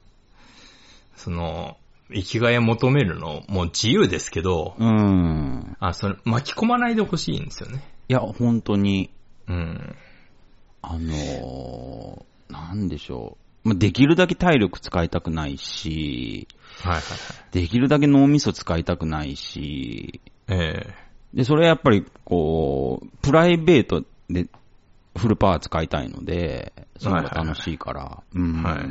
[1.17, 1.78] その、
[2.10, 5.76] 生きがいを求めるの、もう自由ですけど、うん。
[5.80, 7.84] あ、それ、巻き込まないでほしいんですよね。
[8.08, 9.10] いや、本当に、
[9.47, 9.95] うん。
[10.82, 13.42] あのーなんでしょう。
[13.63, 16.47] まあできるだけ体力使いたくないし、
[16.82, 17.04] はいはい
[17.52, 20.60] できるだけ脳みそ使いたくないし、はい。
[20.60, 20.93] え
[21.34, 24.47] で、それはやっぱり、こう、プライベートで
[25.15, 28.23] フルパワー使いたいので、その方が楽しいから。
[28.34, 28.63] うん。
[28.63, 28.88] はい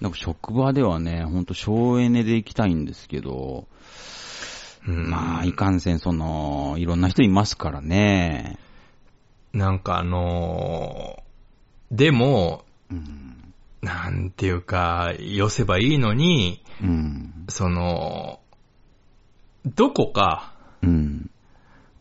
[0.00, 3.66] なんか職場ではね、ほんと省エネで行きたいんですけど、
[4.88, 5.10] えうん。
[5.10, 8.58] まあ、いかんせん、その、いろんな人いますからね。
[9.52, 13.45] なんかあのーでも、うん。
[13.86, 17.44] なんていうか、寄せばいいのに、うん。
[17.48, 18.40] その、
[19.64, 21.30] どこか、うん。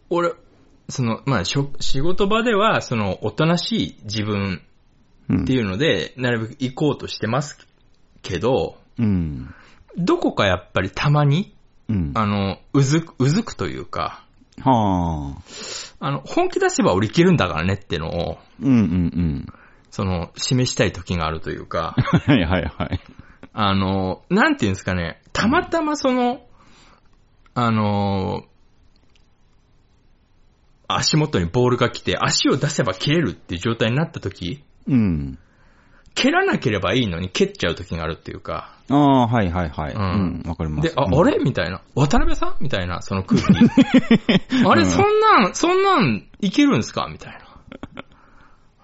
[0.10, 0.34] 俺、
[0.90, 1.60] その、まあ、仕
[2.00, 4.64] 事場では、その、おとなしい自分
[5.30, 5.44] うん。
[5.44, 7.58] っていうので、なるべく行こうとしてます
[8.24, 9.54] けど、うん。
[9.96, 11.56] どこかやっぱりたまに、
[11.88, 12.12] うん。
[12.16, 14.26] あの、うずく、うずくというか、
[14.60, 15.36] は
[16.00, 16.08] あ。
[16.08, 19.46] あの、本気出せば俺いけるんだからねってのを、うんうんうん。
[19.96, 21.96] その、示したい時があるというか、
[22.28, 23.00] はいはいはい。
[23.54, 26.42] あの、なんていうんですかね、たまたまその、
[27.54, 28.44] あの、
[30.90, 35.40] 足元にボールが来て、足を出せば切れるっていう状態になった時、うん。
[36.14, 39.94] 蹴らなければいいのに蹴っちゃう時があるっていうか、ああ、はいはいはい。
[39.94, 40.50] ううんん。
[40.50, 40.90] わ、かります。
[40.90, 41.38] で、あ、うんあれ？
[41.40, 41.82] みたいな。
[41.96, 42.64] 渡辺さん？
[42.64, 43.48] みたいな、その空気。
[44.68, 47.08] あれ、うんそんなん、そんなん、いけるんすか？
[47.10, 47.46] みたいな。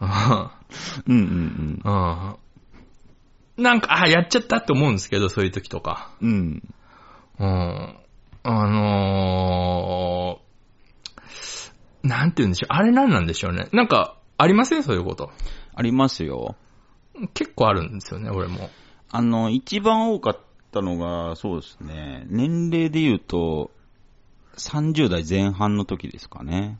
[0.02, 0.06] う
[0.61, 0.61] ん
[1.08, 2.36] うんうんうん
[3.58, 6.12] なんか、あ、やっちゃったって思うんですけど、そういう時とか。
[6.22, 6.64] うん。
[7.40, 7.48] うん。
[7.48, 7.98] うん。
[8.44, 12.74] あのー、なんて言うんでしょう。
[12.74, 13.68] あれなんなんでしょうね。
[13.72, 14.84] なんか、ありません？
[14.84, 15.32] そういうこと。
[15.76, 16.56] ありますよ。
[17.34, 18.70] 結構あるんですよね、俺も。
[19.12, 20.40] あの、一番多かっ
[20.72, 22.26] たのが、そうですね。
[22.28, 23.70] 年齢で言うと、
[24.58, 26.80] 30代前半の時ですかね。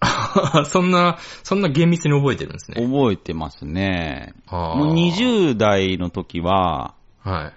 [0.66, 2.80] そんな、そんな厳密に覚えてるんですね。
[2.80, 4.34] 覚えてますね。
[4.50, 7.52] もう20代の時は、はい。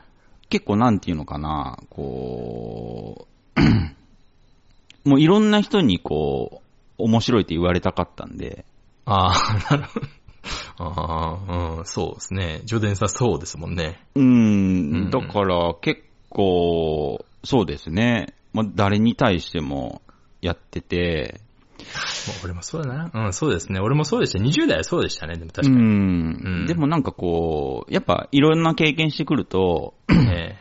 [0.49, 3.61] 結構なんていうのかな、こう、
[5.09, 6.61] もういろんな人にこ
[6.97, 8.65] う、面白いって言われたかったんで、
[9.05, 10.07] ああ、なるほど。
[10.77, 12.61] ああ、うん、そうですね。
[12.65, 14.03] ジョデンさんそうですもんね。
[14.15, 18.33] うんん、だから結構、そうですね。
[18.53, 20.01] まあ、誰に対しても
[20.41, 21.41] やってて、
[22.43, 23.11] 俺もそうだな。
[23.13, 23.79] うん、そうですね。
[23.79, 24.39] 俺もそうでした。
[24.39, 25.83] 20代はそうでしたね、でも確うかに。
[25.83, 30.57] んうんでもなんかこう、やっぱいろんな経験してくると、え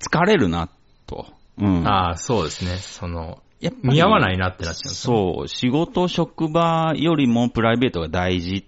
[0.00, 0.68] 疲れるな、
[1.06, 1.26] と。
[1.58, 1.82] うん。
[1.82, 2.76] えああ、そうですね。
[2.76, 8.64] その、やっぱり見合わないなってなっちゃうねそう、仕事、職場よりもプライベートが大事っ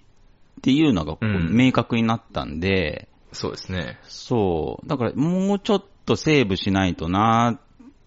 [0.63, 3.99] ていうのが明確になったんで、そうですね。
[4.03, 7.61] そう、だからもうちょっとセーブしないとなっ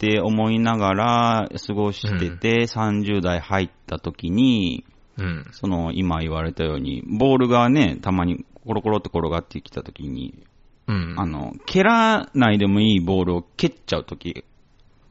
[0.03, 4.83] て思いながら過ごしてて、30代入った時に、
[5.17, 5.45] うん。
[5.51, 10.45] その今言われたように、ボールがね、たまにコロコロって転がってきた時に、
[10.87, 11.15] うん。
[11.17, 14.43] あの、蹴らないでもいいボールを蹴っちゃう時、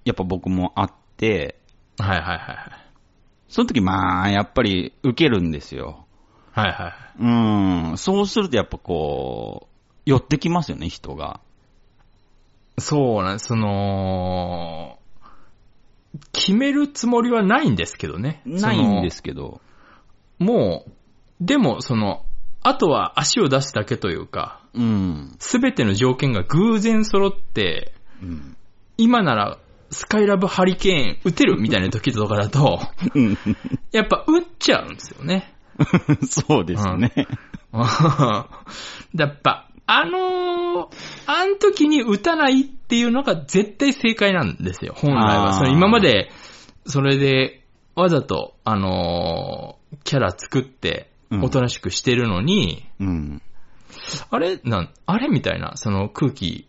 [0.05, 1.59] やっぱ僕もあって、
[1.99, 2.59] はいはいはいはい。
[3.49, 6.07] その時まあ、やっぱり受けるんですよ。
[6.53, 7.93] はいはい。
[7.93, 7.97] うん。
[7.97, 11.41] そうするとやっぱこう、寄ってきますよね、人が。
[12.79, 13.47] そうなんです。
[13.47, 14.99] その、
[16.33, 18.43] 決めるつもりはないんですけどね。
[18.45, 19.61] ないんですけど。
[20.39, 20.93] もう、
[21.41, 22.25] でも、その、
[22.63, 25.37] あとは足を出すだけというか、うん。
[25.39, 28.57] すべての条件が偶然揃って、うん。
[28.97, 29.59] 今なら、
[29.91, 32.81] スカイラブハリケーン打てるみたいな時とかだと、
[33.91, 35.55] やっぱ打っちゃうんですよね。
[36.29, 37.13] そうですね。
[39.15, 40.95] やっぱ、あのー、
[41.27, 45.55] あの時に打たないっていうのが絶対正解なんですよ、本来は。
[45.55, 46.31] その今まで、
[46.87, 53.43] それで、わざと、あのーキャラ作って、うんおとなしくしてるのに、うん。
[54.31, 56.69] あれなん、あれみたいな、その空気、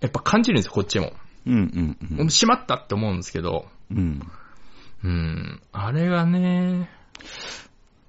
[0.00, 1.12] やっぱ感じるんですよ、こっちも。
[1.46, 2.30] うんうんうん。
[2.30, 4.20] しまったって思うんですけど、うん。
[5.02, 6.90] うん、あれがね、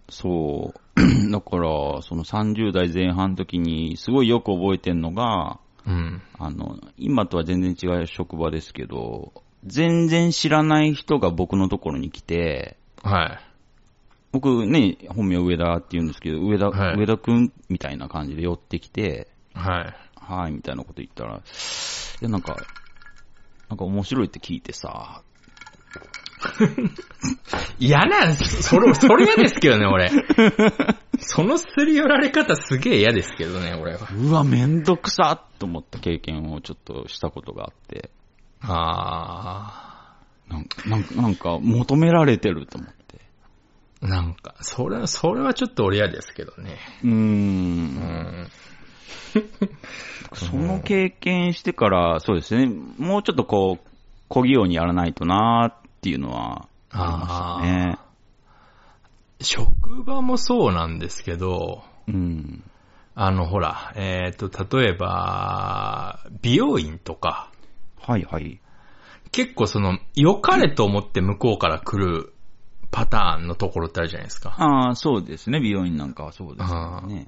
[0.10, 0.80] そう。
[1.32, 9.32] だから、その30代前半の時に、すごいよく覚えてんのが、うん、あの、今とは全然違う職場ですけど、
[9.64, 13.40] 全然知らない人が僕のところに来て、はい。
[14.32, 19.96] 僕ね、本名上田って言うんですけど、上田、はい上田くんみたいな感じで寄ってきて、はい。
[20.16, 21.40] はい、みたいなこと言ったら、い
[22.22, 22.68] や、なんか、
[23.70, 25.24] なんか面白いって聞いてさ、
[27.80, 28.64] 嫌なんです。
[28.64, 30.12] それ、それ嫌ですけどね、俺。
[31.20, 34.08] そのすり寄られ方すげえ嫌ですけどね、俺は。
[34.16, 38.12] うわ、めんどくさと思った経験をちょっとしたことがあって、
[38.62, 43.20] あなんか、なんか、なんか求められてると思って。
[44.02, 44.08] ー。
[44.08, 46.78] なんか、それは、それはちょっと俺嫌ですけどね。
[47.04, 47.10] うー。
[47.10, 48.48] うんん。
[50.34, 53.88] その経験してから、そうですね、もうちょっとこう、
[54.30, 57.98] 小器用にやらないとなーっていうのはありましたね。
[59.42, 62.64] 職場もそうなんですけど、うん。
[63.16, 67.52] あの、ほら、えっ、と、例えば、美容院とか、
[68.00, 68.60] はいはい。
[69.32, 72.34] 結構その、良かれと思って向こうから来る
[72.92, 74.56] パターンのところってあるじゃないですか。
[74.58, 77.28] ああ、そうですね、美容院なんかはそうですよね。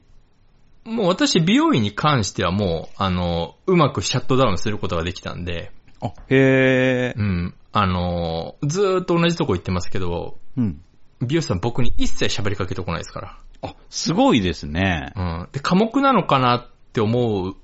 [0.86, 5.72] もう私、美容院に関してはもう、あの、うまくシャットダウンすることができたんで、
[6.02, 7.14] あ、へえ。
[7.18, 7.54] うん。
[7.72, 10.82] あの、ずーっと同じとこ行ってますけど、うん。
[11.22, 15.12] 美容師さん僕に一切喋りかけてこないですかあ、すごいですね。
[15.16, 15.42] ら。
[15.42, 15.50] うん。
[15.52, 17.56] で、寡黙なのかなって思う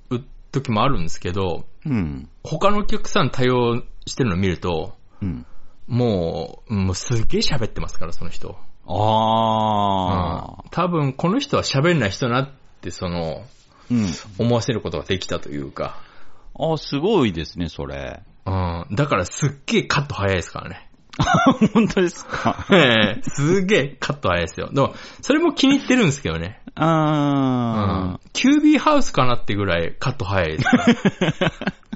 [0.52, 2.30] 時もあるんですけど、うん。
[2.44, 5.46] 他のお客さん対応してるの見ると、うん。
[5.88, 8.58] もう、もうすっげえ喋ってますから、その人。
[8.88, 10.64] ああ。
[10.64, 12.50] うん多分、この人は喋んない人なっ
[12.82, 13.44] て、その、
[13.90, 14.08] うん。
[14.40, 16.02] 思わせることができたというか。
[16.60, 18.22] あ、すごいですね、それ。
[18.46, 18.86] うん。
[18.96, 20.90] だからすっげえカット早いですからね。
[21.74, 22.66] 本当ですか？
[22.72, 24.70] ええすげえカット早いですよ。
[24.72, 26.62] でも、それも気に入ってるんですけどね。
[26.76, 28.20] うんあ。
[28.34, 30.86] キュービーハウスかなってぐらいカット早いですから。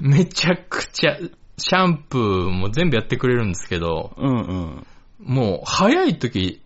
[0.00, 4.86] めちゃくちゃ、シャンプーも全部やってくれるんですけど、うんうん。
[5.22, 6.62] もう早い時、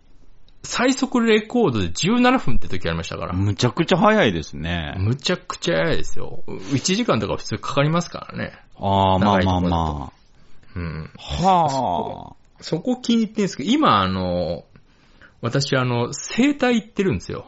[0.65, 3.33] 最速レコードで17分って時ありましたから。
[3.35, 4.95] むちゃくちゃ早いですね。
[4.99, 6.43] むちゃくちゃ早いですよ。
[6.47, 8.53] 1時間とか普通かかりますからね。
[8.77, 10.13] ああ、まあまあま
[10.75, 11.11] うん。
[11.17, 11.43] あ。
[11.47, 14.65] はそこ気に入ってるんですけど、今あの、
[15.43, 17.47] 私あの、整体行ってるんですよ。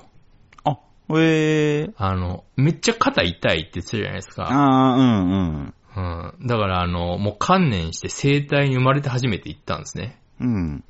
[0.65, 0.73] あ。
[0.73, 0.79] あ、
[1.19, 1.91] へえ。
[1.97, 4.45] あの、めっちゃ肩痛いって言ってたじゃないですか。
[4.45, 5.75] ああ、うんうん。
[5.97, 6.01] う
[6.43, 6.47] ん。
[6.47, 10.21] だからあの、もう観念して整体に生まれて初めて行ったんですね。
[10.41, 10.85] うん。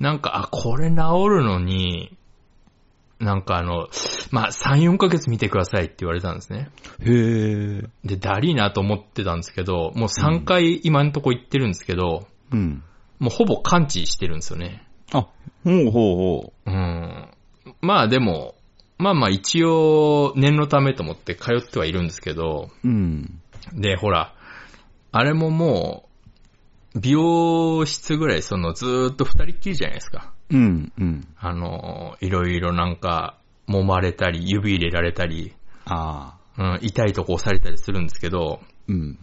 [0.00, 0.96] なんか、あ、これ治
[1.28, 2.16] るのに、
[3.20, 3.88] なんかあの、
[4.30, 6.70] まあ、3、4ヶ月見てくださいって言われたんですね。
[7.00, 7.82] へえ。
[8.04, 12.82] で、だりーなと思ってたんですけど、もう3回今んとこ行ってるんですけど、うん。
[13.18, 14.86] もうほぼ完治してるんですよね。
[15.12, 15.28] あ、
[15.64, 17.28] ほうほうほうん。
[17.80, 18.54] まあでも、
[18.98, 22.88] まあまあ一応念のためと思って通ってはいるんですけど、う。
[22.88, 23.40] うん。
[23.72, 24.34] で、ほら、
[25.12, 26.03] あれももう、
[26.94, 30.32] 美容室ぐらいそのずーっと二人っきりじゃないですか。
[30.50, 31.26] うん、うん。
[31.38, 33.38] あの、いろいろなんか、
[33.68, 35.54] 揉まれたり、指入れられたり、
[35.86, 36.44] ああ。
[36.56, 39.18] うん、痛いとこ押されたりするんですけど、うん。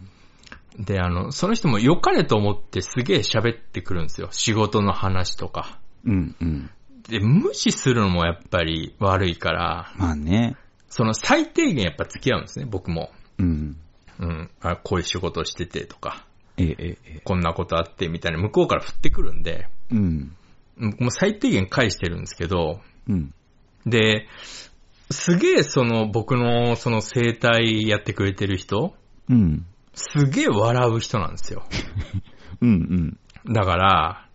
[0.78, 4.28] で、あの、その人も良かれと思ってすげえ喋ってくるんですよ。
[4.30, 5.78] 仕事の話とか。
[6.04, 6.70] うん、うん。
[7.08, 10.56] で、無視するのもやっぱり悪いから、まあね。
[10.88, 13.10] その最低限やっぱ付き合うんですね、僕も。
[13.38, 13.76] うん。
[14.18, 14.50] うん。
[14.60, 17.20] あ、こういう仕事をしててとか、ええ。
[17.24, 20.36] こんなことあってみたいな向こうから振ってくるんで、うん。
[20.78, 23.34] うんもう最低限返してるんですけど、うん。
[23.86, 24.26] で、
[25.10, 28.94] すげえその僕のその生態やってくれてる人、
[29.28, 29.66] うん。
[29.94, 31.64] すげえ笑う人なんですよ。
[32.60, 33.52] うん、うん。
[33.52, 34.28] だから、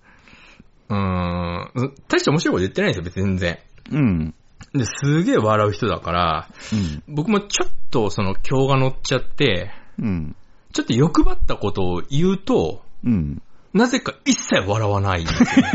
[0.89, 3.59] うーん、大して面白いこと言ってないんですよ、別に全然。
[3.91, 4.33] うん。
[4.73, 7.03] で、すげえ笑う人だから、うん。
[7.07, 10.35] 僕もちょっとその今日が乗っちゃって、うん。
[10.77, 13.41] ちょっと欲張ったことを言うと、うん。
[13.73, 15.71] なぜか一切笑わないんですよね。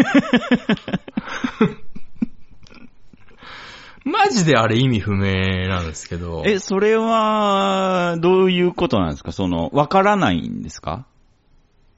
[4.07, 6.45] マジであれ意味不明なんですけど。
[6.47, 9.33] え、それは、どういうことなんですか？
[9.33, 11.05] その、わからないんですか？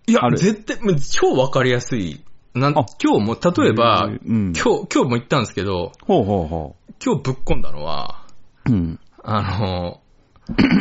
[0.07, 2.23] いや絶対、超わかりやすい。
[2.55, 4.55] なんあ今日も、例えば、うん。
[4.55, 8.25] 今日、今日も言ったんですけど、ほうほうほ今日ぶっ込んだのは、
[8.67, 8.73] う。
[8.73, 8.99] うん。
[9.23, 10.01] あの、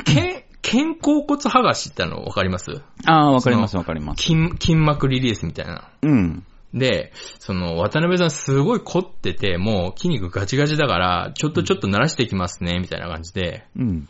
[0.06, 2.82] け肩甲骨剥がしってのわかります？
[3.06, 4.24] ああ、わかりますわかります。
[4.24, 5.90] 筋、筋膜リリースみたいな。
[6.02, 6.46] うん。
[6.74, 13.68] で、その、渡辺さんすごい凝ってて、もう筋肉ガチガチだから、ちょっとちょっと慣らしていきますね、みたいな感じで。
[13.76, 14.10] うん。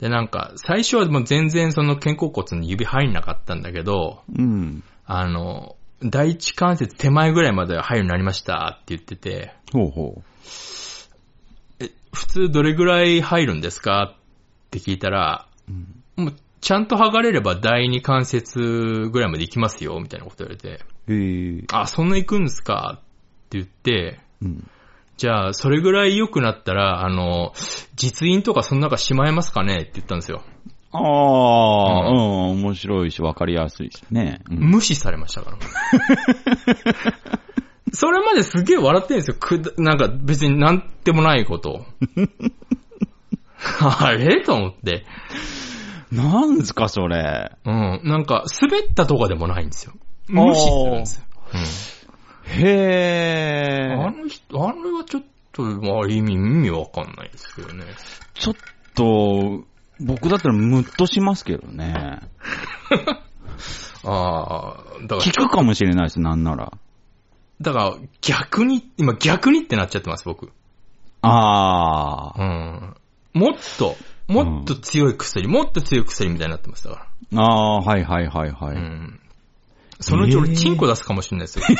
[0.00, 4.82] で、なんか、最初はもう全然その肩甲骨に指入んなかったんだけど、うん。
[5.06, 10.22] あの、第一関節手前ぐらいまでは入るようになりましたって言ってて、ほうほ
[11.78, 14.14] え、普通どれぐらい入るんですか？
[14.16, 15.72] って聞いたら、う。
[16.18, 16.24] うん。
[16.24, 21.64] もうちゃんと剥がれれば第二関節ぐらいまで行きますよ、みたいなこと言われて、へえ。
[21.72, 22.98] あ、そんな行くんですか？
[22.98, 23.02] っ
[23.48, 24.68] て言って、うん。
[25.16, 27.52] じゃあ、それぐらい良くなったら、あの、
[27.96, 29.74] 実印とかその中しまえますかね？
[29.74, 30.42] って言ったんですよ。
[30.92, 32.18] ああ、うん、
[32.62, 34.40] 面白いし、わかりやすいしね。
[34.50, 34.58] うん。
[34.58, 35.58] 無視されましたから。
[37.92, 39.36] それまですげえ笑ってるんですよ。
[39.38, 41.84] くだなんか別になんてもないことを。
[43.80, 44.42] あれ？
[44.42, 45.04] と思って。
[46.12, 47.52] なんですか、それ？
[47.64, 48.00] うん。
[48.04, 49.92] なんか、滑ったとかでもないんですよ。
[50.28, 51.24] 無視するんですよ。
[52.44, 54.02] へうん。
[54.02, 54.22] あえ。
[54.22, 57.84] の人、あれはちょっと、まあ意味、意味わかんないですけどね。
[58.34, 58.56] ちょっ
[58.94, 59.64] と、
[60.00, 61.94] 僕だったらムッとしますけどね。
[64.02, 66.72] ああ、だから聞くかもしれないです、なんなら。
[67.60, 70.50] だから逆に、今逆にってなっちゃってます、僕。
[71.20, 72.42] ああ。
[72.42, 72.94] うん。
[73.32, 73.96] もっと、
[74.28, 77.42] もっと強い薬、もっと強い薬みたいになってます、だから。
[77.42, 78.76] ああー、はいはいはいはい。
[78.76, 79.20] うん。
[80.00, 81.64] そのうち俺、えーチンコ出すかもしれないですよ。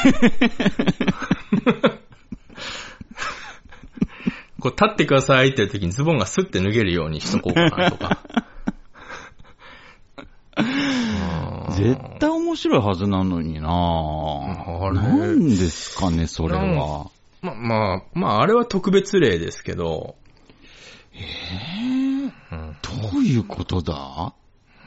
[4.60, 8.18] こう、立ってくださいって言う時にズボンがスッて脱げるようにしとこうかなとか。
[10.58, 17.10] うん絶対面白いはずなのになあれなんですかね、それは。
[17.40, 20.16] ま、まあ、まあ、あれは特別例ですけど、
[22.52, 24.34] うんどういうことだ？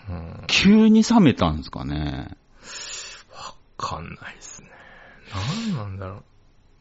[0.09, 2.35] うん急に冷めたんですかね？
[3.33, 4.69] わかんないですね。
[5.75, 6.23] なんなんだろう。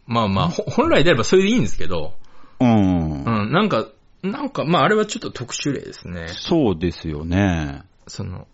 [0.07, 2.14] まあまあ、ほ本来であればそれでいいんですけど、
[2.61, 3.24] うん。
[3.24, 3.86] うん、なんか、
[4.22, 6.28] なんか、まああれはちょっと特殊例ですね。
[6.28, 7.82] そうですよね。
[8.07, 8.46] その、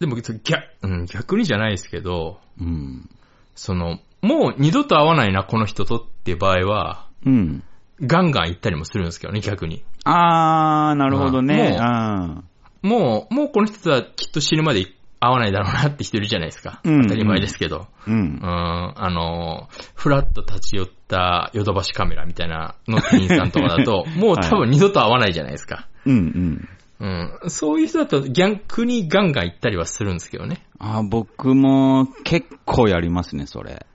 [0.00, 0.42] でも逆、
[0.82, 3.08] うん、逆にじゃないですけど、うん。
[3.54, 7.62] その、もう二度と会わないな、この人とって場合は、うん。
[8.00, 9.84] ガンガン行ったりもするんですけどね、逆に。
[10.04, 11.56] あー、なるほどね。
[11.56, 12.42] もうあ
[12.82, 14.86] もう、もうこの人とはきっと死ぬまで
[15.18, 16.80] 会わないだろうなって人いるじゃないですか。
[16.84, 17.88] うん当たり前ですけど。
[18.06, 18.40] ーうんうん、。
[18.42, 25.88] あの、フラッと立ち寄ったヨドバシカメラみたいなの店員さんとかだと、 もう多分二度と会わないじゃないですか。
[26.04, 26.68] うん
[27.00, 27.38] うん。
[27.42, 27.50] うん。
[27.50, 30.66] そういう人だと逆にガンガン行ったりはするんですけどね。
[30.78, 33.86] あー僕も結構やりますね、それ。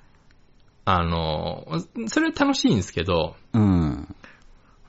[0.86, 1.68] あの、
[2.08, 3.89] それは楽しいんですけど、うん。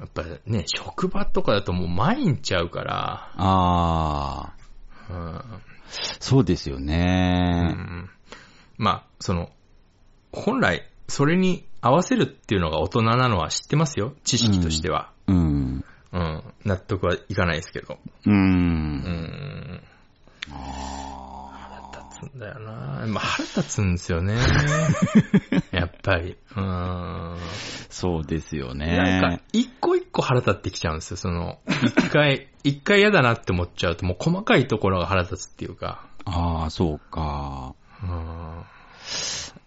[0.01, 5.13] やっぱね、職場とかだともう毎日会うから、あー。
[5.13, 5.43] うん。
[6.21, 7.75] そうですようね。
[7.75, 8.11] ん
[8.79, 9.51] まあ、その、
[10.33, 14.15] 本来、それに合わせるっていうのが大人なのは知ってますよ。
[14.25, 15.13] 知識としては。
[15.27, 15.85] うん。
[16.13, 16.43] うん。
[16.65, 17.99] 納得はいかないですけど。
[18.27, 18.31] う。
[18.31, 19.83] うんん。
[20.49, 21.00] 腹
[22.21, 23.07] 立つんだよな。
[23.07, 24.37] まあ、腹立つんですよね。
[25.73, 26.37] やっぱり。
[26.57, 27.37] うん。
[27.89, 31.17] そうですよなんかね。、一個一個腹立ってきちゃうんですよ。
[31.17, 36.07] その、一回、 一回嫌だなって思っちゃうと、もう細かいところが腹立つっていうか。
[36.25, 37.75] ああ、そうか。
[38.03, 38.65] うん。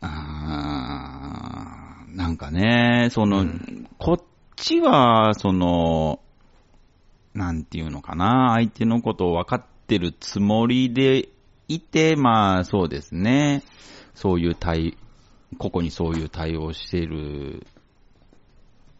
[0.02, 4.24] あーなんかね、その、うんこっ
[4.56, 6.20] ちは、その、
[7.34, 11.30] なんていうのかな、相手のことを分かってるつもりで
[11.76, 13.64] いて、まあそうですね、
[14.16, 14.98] そういう対、
[15.58, 17.66] 個々にそういう対応してる、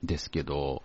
[0.04, 0.84] ですけど、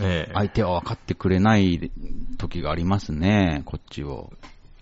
[0.00, 0.32] ええ。
[0.32, 1.90] 相手は分かってくれない
[2.38, 4.32] 時がありますね、こっちを。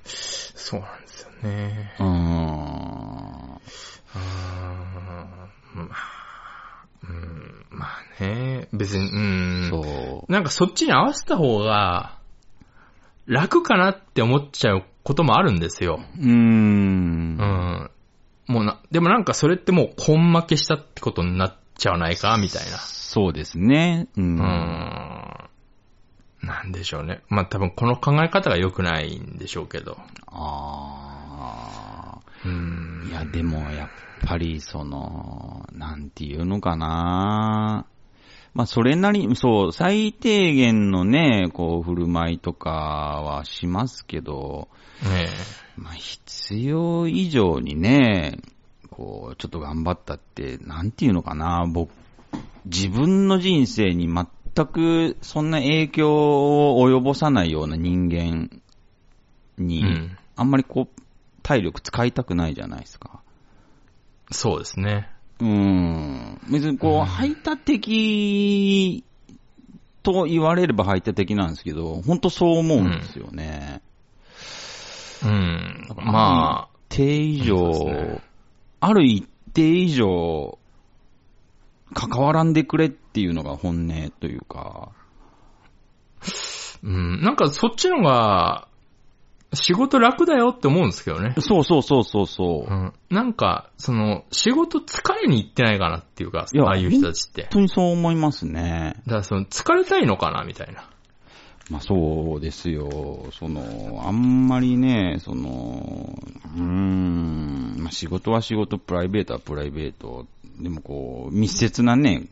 [0.05, 1.95] そうなんですよね。
[1.99, 2.09] うーん。
[2.09, 7.87] うーんまあ、うん、ま
[8.21, 9.19] あね、別に、う
[9.67, 9.71] ん。
[9.71, 10.33] そう。
[10.33, 12.19] なんかそっちに合わせた方が、
[13.27, 16.01] 楽かなって思っちゃうこともあるんですよ。
[16.19, 17.43] うーんう。
[17.43, 17.91] ん。
[18.47, 22.37] もうな、でもなんかそれってもう根負けしたってことになっちゃわないか？
[22.37, 22.77] みたいな。
[22.79, 24.09] そうですね。
[24.17, 24.21] う。
[24.21, 24.39] うんん。
[26.43, 27.23] なんでしょうね。
[27.29, 29.97] まあ多分この考え方が良くないんでしょうけど。
[30.27, 33.09] あうんあ。
[33.09, 33.89] いや、でも、やっ
[34.27, 37.87] ぱり、その、なんていうのかな。
[38.59, 44.67] まあ、それなりに、そう、最低限のね、こう、振る舞いとかはしますけど、
[45.01, 45.29] ね
[45.77, 48.41] まあ、必要以上にね、
[48.91, 51.93] こう、ちょっと頑張ったって、なんていうのかな、僕、
[52.65, 58.51] 自分の人生に全くそんな影響を及ぼさないような人間
[59.61, 59.63] え。
[59.63, 60.19] に、うん。
[60.35, 61.03] あんまりこう、
[61.45, 63.21] 体力使いたくないじゃないですか。
[64.33, 65.09] そうですね。
[65.41, 66.41] うーん。
[66.51, 69.05] 別にこう、うん排他的
[70.03, 73.83] と言われれば排他的なんですけど、本当そう思うんですよね。
[75.25, 75.89] うん。
[75.97, 78.21] ま一定以上、
[78.81, 80.59] ある一定以上、
[81.95, 86.29] 関わらんでくれっていうのが本音というか、あ、
[86.83, 87.23] うん。
[87.23, 88.68] なんかそっちのが、
[89.55, 91.35] 仕事楽だよって思うんですけどね。
[91.41, 92.75] そうそうそうそうそうう。
[92.75, 92.93] ん。
[93.11, 97.43] なんか、その、仕事疲れに行ってないかなっていうか、ああいう人たちって。
[97.43, 98.97] 本当にそう思いますね。
[99.07, 100.85] だからその、疲れたいのかなみたいな。
[101.71, 103.27] まあそうですよ。
[103.39, 106.19] その、あんまりね、その、
[106.57, 110.27] うーん、まあ仕事は仕事、プライベートはプライベート。
[110.61, 112.27] でもこう、密接なね、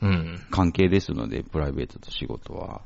[0.00, 0.40] うん。
[0.50, 2.82] 関係ですので、プライベートと仕事は。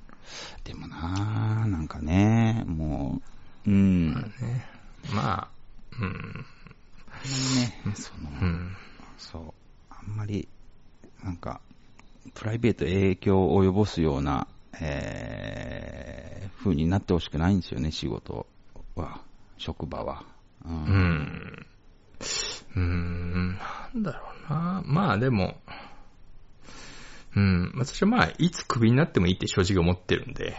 [0.64, 3.20] でもなぁ、なんかね、も
[3.66, 4.64] う、うん、ね、
[5.14, 5.48] まあ、
[6.00, 6.46] うん。
[7.94, 8.76] その、うん。
[9.18, 9.42] そう、
[9.90, 10.48] あんまり、
[11.22, 11.60] なんか、
[12.34, 14.46] プライベート影響を及ぼすような、
[14.80, 18.46] えー、風になってほしくないんですよね、仕事
[18.96, 19.20] は、
[19.58, 20.24] 職場は。
[20.64, 20.68] う。
[20.68, 21.66] うんん。
[22.74, 23.58] うん。
[23.94, 24.82] なんだろうな。
[24.84, 25.56] まあでも、
[27.34, 27.72] うん。
[27.76, 30.54] 私はまあ、いつクビになってもいいって正直思ってるんで。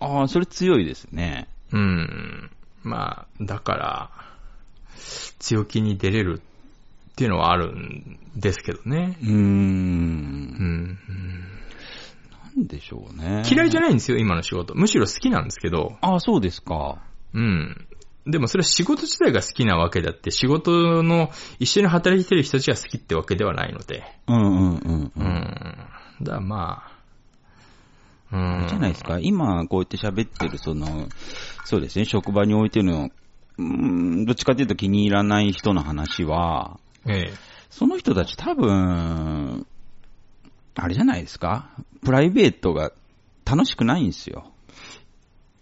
[0.00, 1.48] ああ、それ強いですね。
[1.72, 2.50] うん。
[2.82, 4.10] まあ、だから、
[5.38, 6.40] 強気に出れる
[7.14, 9.16] っていうのはあるんですけどね。
[9.22, 9.28] うー。
[9.28, 10.98] うんん。
[12.56, 13.42] なんでしょうね。
[13.50, 14.74] 嫌いじゃないんですよ、今の仕事。
[14.74, 15.96] むしろ好きなんですけど。
[16.00, 17.02] ああ、そうですか。
[17.32, 17.86] うん。
[18.26, 24.02] でもそれは仕事自体が好きなわけであって、仕事の一緒に働いてる人たちが好きってわけではないので。
[24.26, 25.12] うんうんうん。
[25.14, 25.22] うん。
[25.22, 26.84] だからま
[28.30, 28.68] あ、うん。
[28.68, 29.18] じゃないですか？
[29.20, 31.08] 今、こうやって喋ってる、その、
[31.64, 33.10] そうですね、職場においての、
[33.58, 37.34] うん、どっちかというと気に入らない人の話は、ええ。
[37.70, 39.66] その人たち多分、
[40.74, 41.70] あれじゃないですか？
[42.04, 42.92] プライベートが
[43.44, 44.53] 楽しくないんですよ。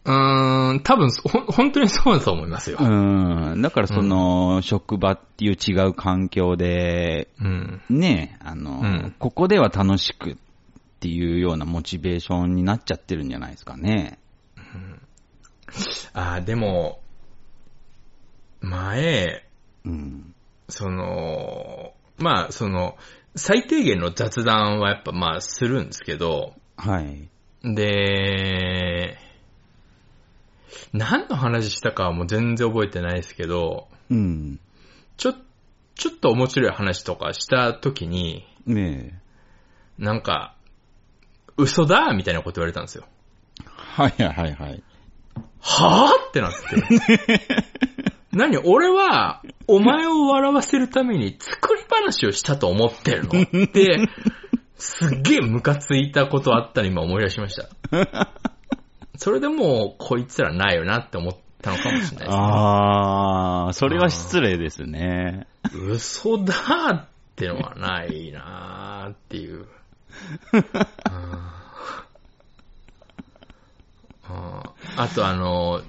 [0.05, 2.78] うーん、多分、ほん、本当にそうだと思いますよ。
[2.80, 3.62] うん。
[3.62, 7.82] だからその、職場っていう違う環境で、うん。
[7.88, 10.36] ね、あの、うんここでは楽しくっ
[11.00, 14.18] ていうようなモチベーションになっちゃってるんじゃないですかね。
[16.12, 17.00] ああ、でも、
[18.61, 19.44] 前、
[19.84, 20.34] うん。
[20.68, 22.96] その、まあ、その、
[23.34, 27.28] 最低限の雑談はやっぱまあするんですけど、はい。
[27.62, 29.16] で、
[30.93, 34.61] 何の話したかはもう全然覚えてないですけど、うん。
[35.16, 35.35] ちょ、
[35.95, 39.12] ちょっと面白い話とかした時に、ね
[39.99, 40.03] え。
[40.03, 40.57] なんか、
[41.57, 43.07] 嘘だみたいなこと言われたんですよ。
[43.64, 44.83] はいはいはいはい。
[45.61, 47.62] はぁってなって。
[48.33, 54.09] 何俺は、お前を笑わせるために作り話をしたと思ってるの って、
[54.77, 57.68] すっげえムカついたことあったの今思い出しました。
[59.16, 62.26] それでもう、こいつらないよなって思ったのかもしれないですね。
[62.30, 65.46] あー、それは失礼ですね。
[65.74, 67.06] 嘘だーっ
[67.36, 69.66] てのはないなーっていう。
[70.52, 70.64] う ん
[74.24, 75.82] ああとあの、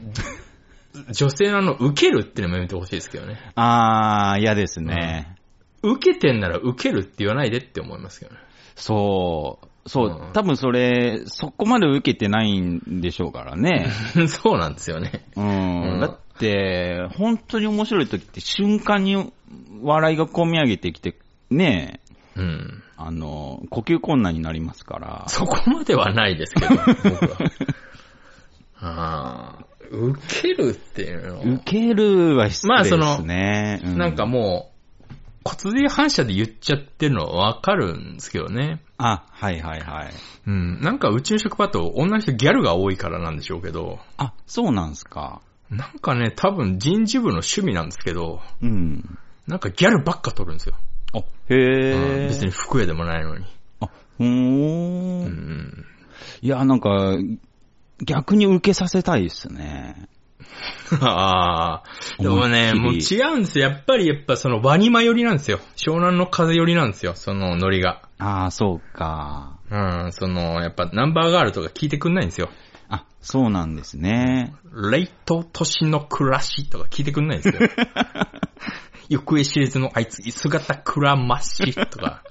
[1.12, 3.40] 女性のあの、受けるってのもやめてほしいですけどね。
[3.56, 5.36] あー、嫌ですね。
[5.82, 8.40] 受けてんなら受けるって言わないでって思いますけどね。
[8.76, 9.68] そう。
[9.86, 13.88] そうう、ん多分それ、そこまで受けてないんでしょうからね。
[14.28, 15.26] そうなんですよね。
[15.36, 15.94] うん。
[15.94, 19.32] うんだって、本当に面白い時って瞬間に
[19.82, 21.16] 笑いが込み上げてきて、
[21.50, 22.00] ね
[22.36, 22.84] うん。
[22.98, 25.26] あの、呼吸困難になりますから。
[25.28, 27.38] そこまではないですけど、僕は。
[28.86, 33.82] ああ、受けるっていうの受けるは失礼まあそのですね。
[33.84, 34.73] うなんかもう、
[35.44, 38.82] 骨髄反射で言っちゃってるのはわかるんですけどね。
[38.98, 40.14] あ、はいはいはい。
[40.48, 40.82] うん。
[40.82, 45.42] なんかうちの職場と女の人ギャルが多いからなんでしょうけど、あ、そうなんすか。
[45.70, 49.18] なんかね、多分人事部の趣味なんですけど、うん。
[49.48, 50.76] なんかギャルばっか取るんですよ。
[51.14, 51.20] あ、
[51.50, 53.46] へえ、うん別に服屋でもないのに。
[53.82, 53.90] あ、
[54.20, 55.24] うーん。
[55.24, 55.86] うん。
[56.42, 57.18] いや、なんか、
[58.02, 60.08] 逆に受けさせたいですね。
[61.02, 62.22] ああ。
[62.22, 63.70] でもね、もう違うんですよ。
[63.70, 65.60] やっぱり、やっぱそのワニマ寄りなんですよ。
[65.76, 67.16] 湘南の風寄りなんですよ。
[67.16, 68.02] そのノリが。
[68.20, 69.58] ああ、そうか。
[69.70, 72.50] うん、その、やっぱナンバーガールとか聞いてくんないんですよ。
[72.90, 74.54] あ、そうなんですね。
[74.92, 77.70] レイト都市の暮らしとか聞いてくんないんですよ。
[79.10, 82.24] 行方知れずのあいつ、姿くらましとか。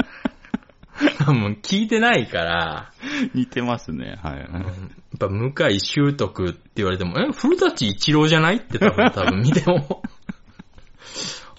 [1.32, 2.92] もう聞いてないから、
[3.34, 4.18] 似てますね。
[4.22, 4.38] はい。
[4.38, 10.02] やっぱ向井修徳って言われても、え、古舘一郎じゃないって多分、 多分見ても。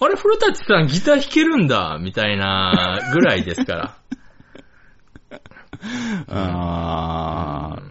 [0.00, 3.96] あれ、古舘さんギター弾けるんだみたいなぐらいですから。
[6.28, 7.82] ああ、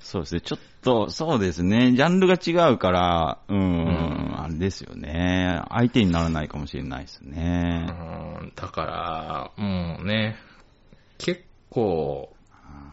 [0.00, 0.40] そうですね。
[0.40, 1.92] ちょっと、そうですね。
[1.92, 5.62] ジャンルが違うから、うん、んあれですよね。
[5.68, 7.86] 相手にならないかもしれないですね。
[7.88, 10.36] うんだから、もうね、
[11.22, 12.34] 結構、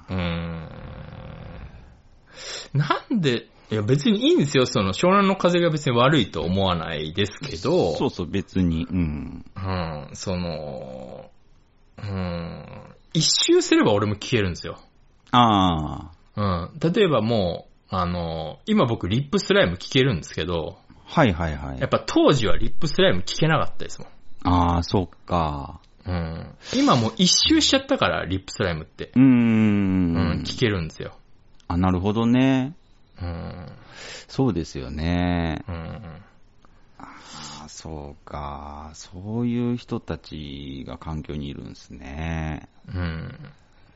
[0.10, 0.70] うーん、
[2.74, 8.88] なんで、いや別にいいんですよ、その湘南の風が別に悪いと思わないですけど、そうそう、別に。
[8.90, 9.46] うん。
[9.56, 11.30] うん、その、
[11.98, 12.66] うん、
[13.14, 14.80] 一周すれば俺も消えるんですよ。
[15.32, 21.90] ああ、うん、例えばもう、あの、今僕リップスライム聞けるんですけど、はいはいはいやっ。
[21.90, 24.10] ぱ当時はリップスライム聞けなかったですもん。
[24.44, 25.82] ああ、そっか。
[26.06, 29.12] うん、今もう一周しちゃったから、リップスライムって。
[29.16, 29.22] うー。
[29.22, 31.18] うんん、聞けるんですよ。
[31.68, 32.74] あ、なるほどね。
[33.22, 33.68] うん、
[34.28, 35.64] そうですよね。
[35.68, 35.76] うん、
[36.98, 37.06] あ
[37.66, 38.92] あ、そうか。
[38.94, 42.70] そういう人たちが環境にいるんですね。
[42.88, 43.38] うん。
[43.44, 43.52] やっ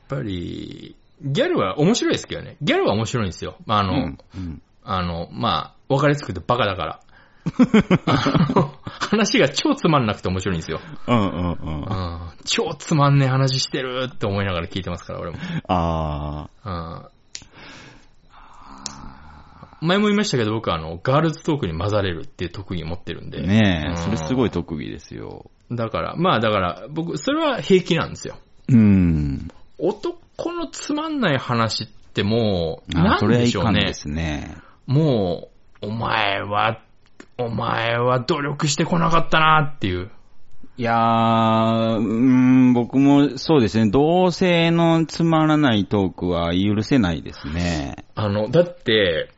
[0.08, 2.56] ぱり、ギャルは面白いですけどね。
[2.60, 3.56] ギャルは面白いんですよ。
[3.66, 4.18] まあ、あの、うん。
[4.36, 7.00] うんあの、まあ、分かりやすくてバカだから。
[8.06, 10.80] あ の話が超つまんなくて面白いんですよ。
[11.06, 11.80] うんうんうん。
[11.82, 15.38] うあん、超つまんねえ話してるって思いながら聞いてますから、俺も。
[15.68, 17.14] あうん
[19.80, 23.38] 前も言いましたけど、僕はあの、ガールズトークに混ざれるっていう特技持ってるんで。
[23.42, 23.46] ー。
[23.46, 25.50] ねえ、うんそれすごい特技ですよ。
[25.70, 28.38] だから、まあだから、僕、それは平気なんですよ。
[28.68, 29.48] うん。
[29.78, 33.94] 男のつまんない話ってもう、あなそれはいんでしょうねかんで。
[33.94, 34.56] すね。
[34.86, 35.48] も
[35.82, 36.80] う、お前は、
[37.38, 40.10] お前は努力してこなかったなっていう。
[40.76, 48.04] いやー、うーん、僕もそうですね、同性のつまらないトークは許せないですね。
[48.16, 49.30] あの、だって、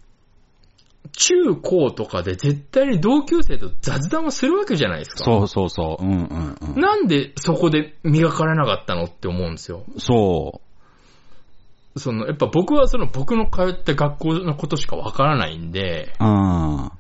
[1.13, 5.25] 中高とかで絶対に同級生と雑談をするわけじゃないですか。
[5.25, 6.81] そうそうそう、うんうんうん。
[6.81, 9.85] なんでそこで磨かれなかったのって思うんですよ。
[9.99, 10.61] そ
[11.97, 16.25] その、やっぱ僕はその僕の通った学校のことしかわからないんで、う。
[16.25, 16.93] あ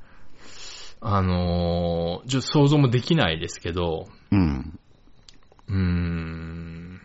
[1.08, 4.78] あのー、ちょっと想像もできないですけど、ーうん。
[5.68, 7.00] うーん。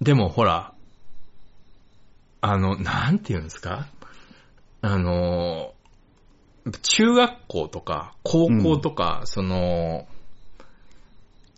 [0.00, 0.72] でもほら、
[2.40, 3.88] あの、なんて言うんですか？
[4.80, 5.74] あの、
[6.82, 10.06] 中学校とか高校とか、その、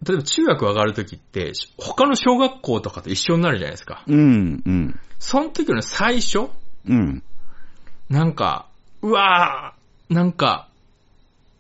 [0.07, 4.05] 例えば中学上がるときって、他の小学校とかと一緒になるじゃないですか。
[4.07, 6.49] うん、うん、その時の最初？
[6.87, 7.23] うん。
[8.09, 8.69] なんか、
[9.03, 10.68] うわーなんか、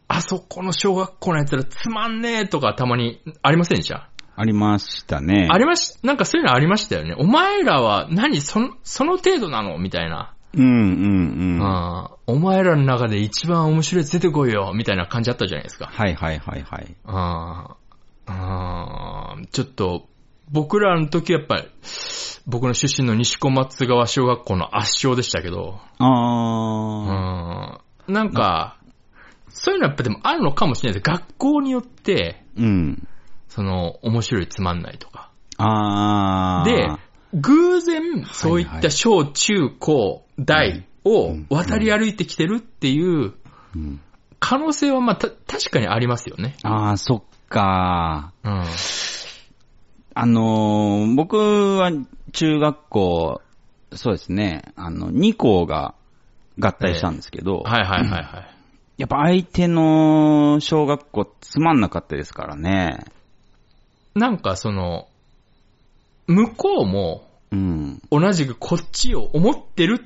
[0.08, 4.08] あそこの小学校のやつらつまんねえとかたまにありませんでした？
[4.36, 5.48] ありましたね。
[5.50, 7.14] ありまし、なんかそういうのありましたよね。
[7.18, 9.78] お前らは何その、その程度なの？
[9.78, 10.34] みたいな。
[10.54, 11.62] うん、うん、うん。
[11.62, 15.86] あーお前らの中で一番面白いやつ出てこいよみたいな感じあったじゃないですか。
[15.86, 16.96] はいはいはいはい。
[17.04, 20.08] あーあーちょっと、
[20.50, 21.68] 僕らの時はやっぱり、
[22.46, 28.77] 僕の出身の西小松川小学校の圧勝でしたけど、あうんなんか、
[29.58, 31.10] そういうのやっぱでもあるのかもしれないです。
[31.10, 32.62] 学校によって、ー。
[32.62, 33.08] うん。
[33.48, 35.30] その、面白いつまんないとか。
[35.56, 36.70] あー。
[36.70, 36.88] で、
[37.34, 43.34] 偶然、そういった小中高大を渡り歩いてきてるっていう
[43.74, 44.00] うん、
[44.38, 46.56] 可能性はまあ、た、確かにありますよね。
[46.62, 48.64] あー、そっかうん。
[50.14, 51.90] あのー僕は
[52.32, 53.42] 中学校、
[53.92, 55.94] そうですね、あの、2校が
[56.58, 58.57] 合体したんですけど、はいはいはいはい。
[58.98, 63.04] やっぱ相手の小学校つまんなかったですからね。
[64.14, 65.08] なんかその、
[66.26, 68.02] 向こうもうん。
[68.10, 70.04] 同じくこっちを思ってる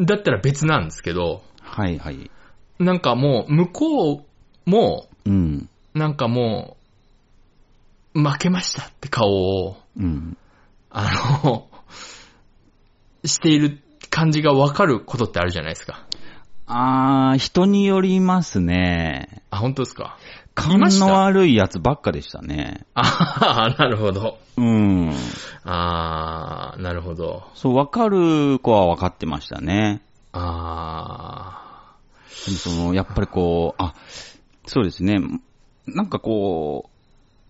[0.00, 2.30] んだったら別なんですけど、はいはい。
[2.78, 4.12] なんかもう向こ
[4.66, 5.68] うも、うん。
[5.94, 6.76] なんかも
[8.14, 10.36] う、負けましたって顔を、うん。
[10.90, 11.10] あ
[11.44, 11.68] の、
[13.24, 13.80] している
[14.10, 16.04] 感じがわかることってあるじゃないですか。
[16.66, 19.42] あー、人によりますね。
[19.50, 20.16] あ、本当ですか？
[20.54, 22.86] 勘の悪いやつばっかでしたね。
[22.94, 24.38] ああ、なるほど。
[24.56, 25.10] うん。
[25.64, 27.44] ああ、なるほど。
[27.54, 30.00] そう、わかる子はわかってましたね。
[30.32, 31.96] あ
[32.46, 33.94] でもその、やっぱりこう、あ、
[34.66, 35.16] そうですね。
[35.86, 36.88] なんかこ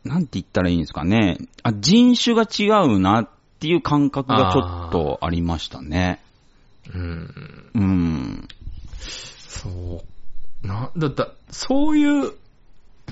[0.04, 1.38] う、なんて言ったらいいんですかね。
[1.62, 3.28] あ、人種が違うなっ
[3.60, 6.20] ていう感覚がちょっとありましたね。
[6.88, 7.70] あ、うん。
[7.74, 8.48] うん。
[9.01, 10.03] そ
[10.62, 10.66] う。
[10.66, 12.32] な、だった、そういう、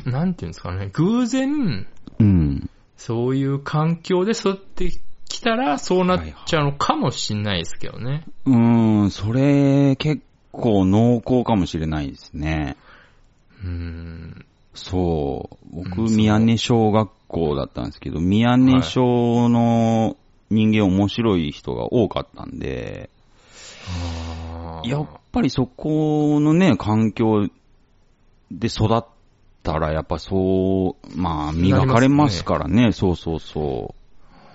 [0.04, 1.86] なんていうんですかね、偶然、
[2.18, 2.70] うん。
[2.96, 4.90] そういう環境で育って
[5.28, 8.24] きたら、そうなっちゃうのかもしんないですけどね。
[8.46, 8.56] う
[9.06, 10.22] ん、それ結
[10.52, 12.76] 構濃厚かもしれないですね。
[13.64, 14.46] うん。
[14.74, 15.56] そう。
[15.70, 20.16] 僕、うん宮根小学校だったんですけど、宮根小の
[20.50, 23.10] 人間面白い人が多かったんで、
[23.88, 24.31] あー
[24.84, 27.48] やっぱりそこのね、環境
[28.50, 29.04] で育っ
[29.62, 33.94] たら、やっぱそう、まあ、磨かれますからね、そうそうそ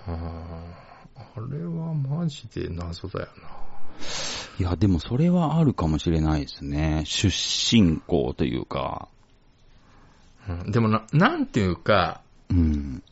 [0.06, 0.78] あー
[1.38, 3.48] あれはマジで謎だよな。
[4.58, 4.62] う。
[4.62, 7.02] いや、でもそれはあるかもしれないですね。
[7.04, 9.08] 出身校というか、
[10.48, 13.02] うん、でもな、なんていうか、うん。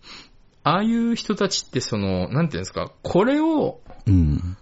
[0.65, 4.57] ああいう人たちってその、なんていうんですか、これを、うん。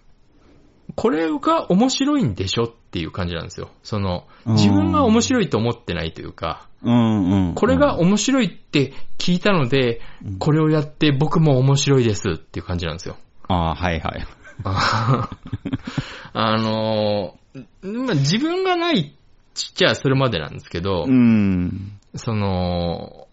[0.97, 3.71] これが面白いんでしょっていう感じなんですよ。
[3.83, 7.55] その、うん自分が面白いと思ってないというか、うんうん。
[7.55, 13.17] これが面白いって聞いたので、うんこれをやって僕も面白いですっていう感じなんですよ。
[13.49, 14.27] ああ、はいはい。
[16.33, 19.15] あのーまあ、自分がない
[19.55, 21.93] ちっちゃいそれまでなんですけど、うん。
[22.17, 23.29] その、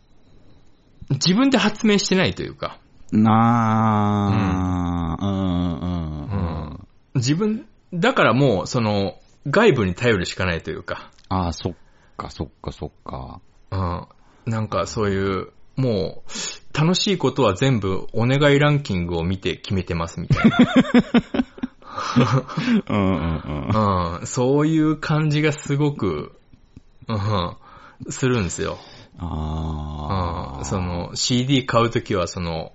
[1.10, 2.78] 自分で発明してないというか、
[3.12, 6.31] なあ、うん、うん、うん。
[7.16, 9.16] 自分、だからもう、その、
[9.48, 11.74] 外部に頼るしかないというか、ああ、そっ
[12.18, 13.42] か、そっか、そっか。
[13.72, 14.08] うん、
[14.46, 20.52] なんかそういう、もう、楽しいことは全部お願いランキングを見て決めてますみたい
[22.90, 23.70] うん、うん、うん。
[23.70, 24.20] な。
[24.22, 26.38] うん、そういう感じがすごく、
[27.08, 27.58] うん、
[28.10, 28.78] するんですよ。
[29.18, 30.58] ああ。
[30.60, 32.74] うん、そ、の CD 買うときはその、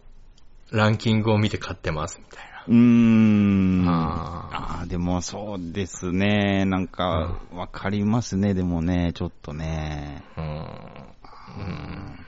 [0.70, 2.55] ランキングを見て買ってますみたいな。
[2.68, 3.84] うーん。
[3.88, 6.64] あああ、でもそうですね。
[6.64, 10.24] なんか、わかりますね、でもね、ちょっとね。
[10.36, 12.26] うんうん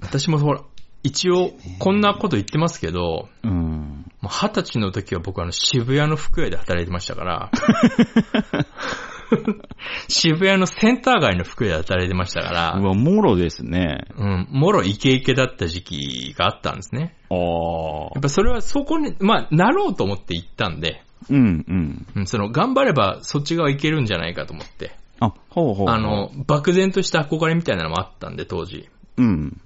[0.00, 0.62] 私もほら、
[1.02, 4.04] 一応、こんなこと言ってますけど、うん。
[4.22, 7.50] 二十歳の時は僕あの渋谷の服屋で働いてましたから、
[10.08, 14.06] 渋谷のセンター街の服屋で働いてましたからう、わ、もろですね。
[14.16, 17.14] うん、もろイケイケだった時期があったんですね。
[17.30, 17.38] ああ
[18.14, 18.22] やっ。
[18.22, 22.06] ぱそれはそこに、まあ、なろうと思って行ったんで、うん、うん。
[22.16, 25.88] うん、その、頑張ればそっち側行けるんじゃないかと思って、あ、ほうほうほう。
[25.88, 28.88] あの、漠然とした憧れみたいなのもあったんで、当時。
[29.16, 29.60] うん。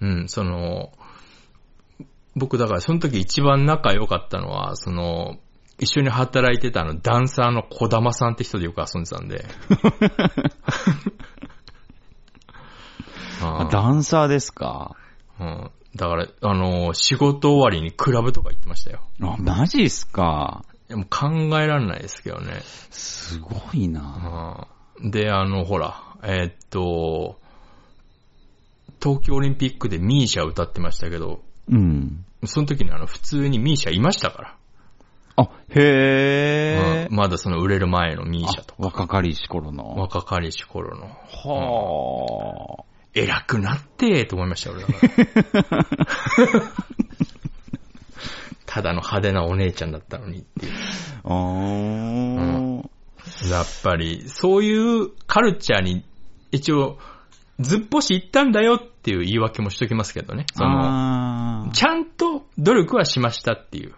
[0.00, 0.92] うん、その、
[2.36, 5.38] 僕だからその時一番仲良かったのは、その、
[5.78, 9.44] 一緒に働いてたあのダンサーの小玉さんって人でよく遊んでたんで。
[13.42, 14.96] ああダンサーですか？
[15.40, 19.00] うん、だから、あの、仕事終わりにクラブとか行ってましたよ。
[19.20, 20.64] あ、マジっすか？
[20.88, 21.28] でも考
[21.60, 22.60] えられないですけどね。
[22.90, 24.68] すごいな。
[25.00, 27.40] うんで、あの、ほら、えーっと、
[29.02, 32.24] 東京オリンピックでミーシャ歌ってましたけど、うん。
[32.44, 34.56] その時にあの、普通にミーシャいましたから。
[35.36, 37.16] あ、へえうん。
[37.16, 39.94] まだその売れる前のミーシャとあ若かりし頃の。
[39.96, 41.06] 若かりし頃の。
[41.06, 44.92] は偉くなってと思いました、俺だか
[45.76, 45.86] ら。
[48.66, 50.72] ただの派手なお姉ちゃんだったのにっていう。
[51.24, 51.28] あ。
[51.28, 52.88] あー。
[53.50, 56.04] やっぱり、そういうカルチャーに、
[56.50, 56.98] 一応、
[57.60, 60.46] ずっぽし行ったんだよっていう言い訳もしときますけどね。
[60.54, 63.94] その、ちゃんと努力はしましたっていう。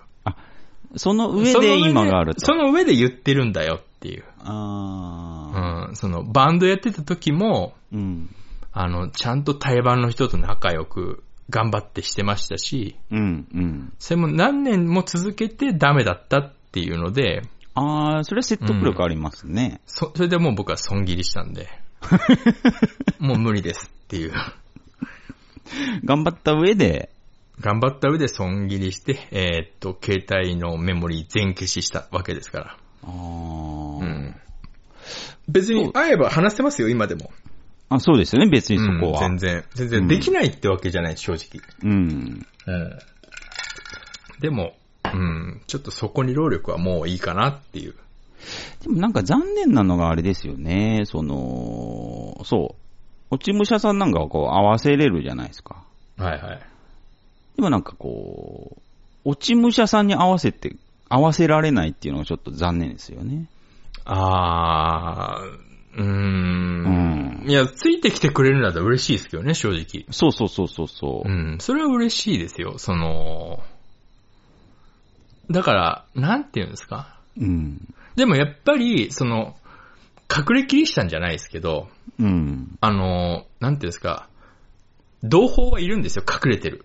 [0.94, 2.46] その上で今があると。
[2.46, 4.24] その上で言ってるんだよっていう。
[4.38, 5.96] あうん。
[5.96, 7.96] その、バンドやってた時も、ー。
[7.96, 8.30] うん。
[8.72, 13.92] あの、ちゃんと対バンの人と仲良く頑張ってしてましたし、うん、うん。
[13.98, 17.42] それも何年も続けてダメだったっていうので、
[17.74, 19.80] あー、それは説得力ありますね。
[19.86, 21.68] そ、それでもう僕は損切りしたんで、
[23.18, 24.32] もう無理ですっていう。
[26.04, 27.10] 頑張った上で、
[27.60, 32.76] 頑張った上で損切りして、えーっと、携帯のメモリー全消ししたわけですから。
[33.02, 34.00] あー。
[34.00, 34.34] うん。
[35.48, 37.30] 別に会えば話せますよ、今でも。
[37.88, 39.26] あ、そうですよね、別にそこは。
[39.26, 39.64] うん全然。
[39.74, 41.62] 全然できないってわけじゃない、正直。
[41.82, 42.46] うん。
[42.66, 42.98] うん。
[44.40, 47.94] でも、うん、ちょっとそこに労力はもういいかなっていう。
[48.82, 52.86] でもなんか残念なのがあれですよね、その、そう。
[53.30, 55.82] 落ち武者さんなんかはこう合わせれるじゃないですか。
[56.16, 56.60] はいはい。
[57.56, 58.76] でもなんかこ
[59.24, 60.76] う、落ち武者さんに合わせて、
[61.08, 63.46] 合わせられないっていうのがちょっと残念ですよね。
[64.04, 66.84] あー、うーん。
[66.84, 70.04] うんいや、ついてきてくれるんだったら嬉しいですけどね、正直。
[70.10, 71.32] そうそうそうそうそうう。
[71.32, 73.62] ん、それは嬉しいですよ、その、
[75.50, 77.20] だから、なんて言うんですか？
[77.38, 77.94] うん。
[78.16, 79.54] でもやっぱり、その、
[80.28, 81.88] 隠れキリシタンじゃないですけど、
[82.18, 82.76] うん。
[82.80, 84.28] あの、なんていうんですか、
[85.22, 86.84] 同胞はいるんですよ、隠れてる。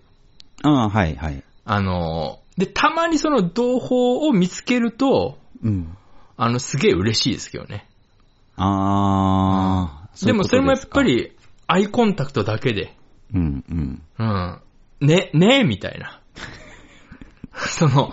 [0.62, 1.42] ああ、はいはい。
[1.64, 5.96] あの、で、たまにその同胞を見つけると、うん。
[6.36, 7.88] あの、すげえ嬉しいですけどね。
[8.56, 11.36] ああ、そういうことでもそれもやっぱすり、
[11.66, 12.92] アイコンタクトだけで、か。
[13.34, 14.02] うんうん。
[14.18, 14.60] うん。
[15.00, 16.20] ね、ねえ、みたいな。
[17.54, 18.12] その、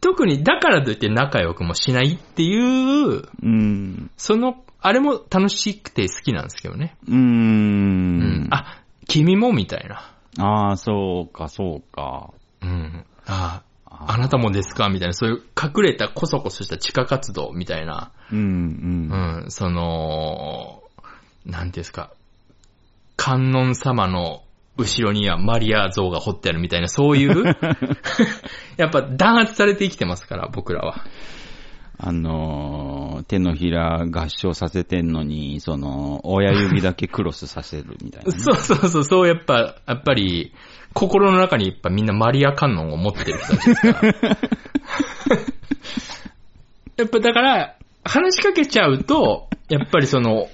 [0.00, 4.10] 特にだからといって仲良くもしないっていう、うん。
[4.16, 6.96] その、あれも楽しくて好きなんですけどね。
[7.08, 8.48] うーん。
[8.50, 10.15] あ、君もみたいな。
[10.38, 12.30] ああ、そうか、そうか。
[12.62, 13.04] うん。
[13.26, 19.42] あああなたもですかみたいな、そういう隠れたコソコソした地下活動みたいな、うんうん。
[19.42, 20.82] うん、その、
[21.46, 22.10] なんていうんですか、
[23.16, 24.42] 観音様の
[24.76, 27.44] 後ろにはマリア像が彫ってあるみたいな、そういう、
[28.76, 31.04] やっぱ弾圧されて生きてますから、僕らは。
[31.98, 40.52] あのー、手のひら合唱させてんのに、その、親指だけクロスさせるみたいなね、 そうそうそう、そうやっぱ、やっぱり、
[40.92, 44.02] 心の中にやっぱみんなマリア観音を持ってる人たちですから。
[46.96, 50.48] やっぱだから、話しかけちゃうと、やっぱりその、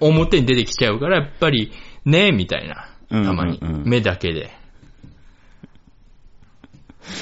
[0.00, 1.72] 表に出てきちゃうから、やっぱり、
[2.06, 2.88] ねえ、みたいな。
[3.10, 3.84] たまにうんうんう。
[3.84, 4.50] ん目だけで。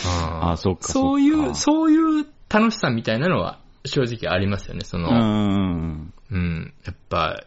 [0.04, 4.84] あそうかそういう、そういう楽しさみたいなのは正直ありますよね。
[4.84, 6.14] その、うん。
[6.30, 7.44] うん、やっぱ、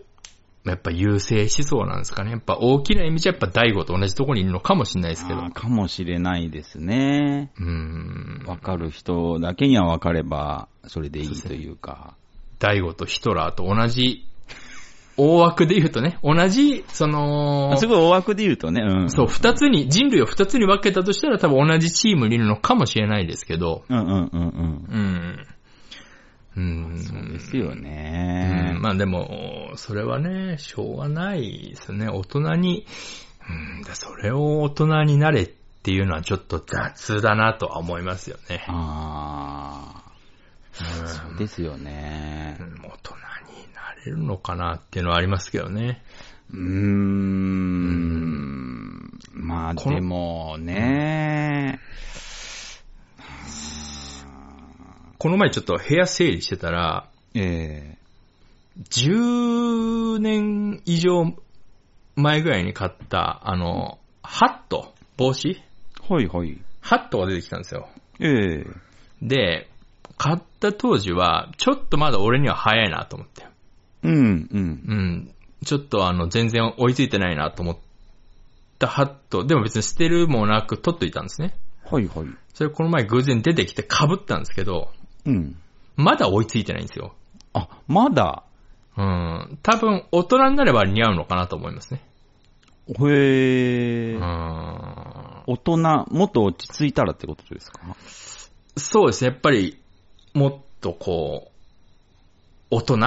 [0.64, 2.32] やっぱ優勢思想なんですかね。
[2.32, 5.42] やっぱ大きな意味じゃやっぱ大悟と同じところにいるのかもしれないですけど。
[5.50, 7.52] かもしれないですね。
[7.60, 8.44] うん。
[8.46, 12.16] わかる人だけにはわかれば、それでいいというか。
[12.60, 14.28] 大悟とヒトラーと同じ、
[15.24, 19.10] 大枠で言うとね、同じ、そのあ、すごい大枠で言うとね、うん。
[19.12, 25.46] そう、二つに、人類を二つに分けたとしたら多分同じチームにいるのかもしれないですけど、うんうんうんうん。
[26.56, 26.90] うん。
[26.90, 26.98] うん。
[26.98, 28.82] そうですようねん。
[28.82, 32.08] まあでも、それはね、しょうがないですね。
[32.10, 32.88] 大人に、
[33.48, 38.66] うん、だそれを大人になれっていうのはちょっと雑だなとは思いますよね。
[38.68, 40.12] ああ、
[41.02, 42.64] うんそうですよねう。
[42.64, 42.82] ん
[44.06, 46.02] れるのかなっていうのはありますけどね。
[46.52, 48.02] うーん。
[49.34, 51.80] まあでもね、
[55.18, 57.98] この前ちょっと部屋整理してたら、え
[58.90, 61.34] 10年以上
[62.16, 65.50] 前ぐらいに買った、あの、ハット帽子？
[65.50, 65.56] え
[66.14, 66.60] はいはい。
[66.82, 67.88] ハットが出てきたんですよ。
[68.20, 68.66] ええ
[69.22, 69.70] で、
[70.18, 73.51] 買った当時は、ちょっとまだ俺には早いなと思って。
[74.04, 74.48] うん、うん。
[74.88, 75.32] うん。
[75.66, 77.78] ちょっとあの、全然追いついてないなと思っ
[78.80, 79.46] たハット。
[79.46, 81.56] でも別に捨てるもなく取っといたんですね。
[81.86, 82.28] はいはい。
[82.54, 84.92] それこの前偶然出てきて被ったんですけど、
[85.26, 85.56] うん。
[85.96, 87.14] まだ追いついてないんですよ。
[87.54, 88.44] あ、まだ、
[88.98, 89.60] うん。
[89.62, 92.02] 多分、大人になれば似合うのかなと思いますね。
[92.88, 94.22] へうえ、ん。
[95.48, 95.78] 大人、
[96.10, 97.80] もっと落ち着いたらってことですか？
[98.76, 99.30] そうですね。
[99.32, 99.80] やっぱり、
[100.34, 101.52] もっとこ
[102.72, 103.00] う、大人お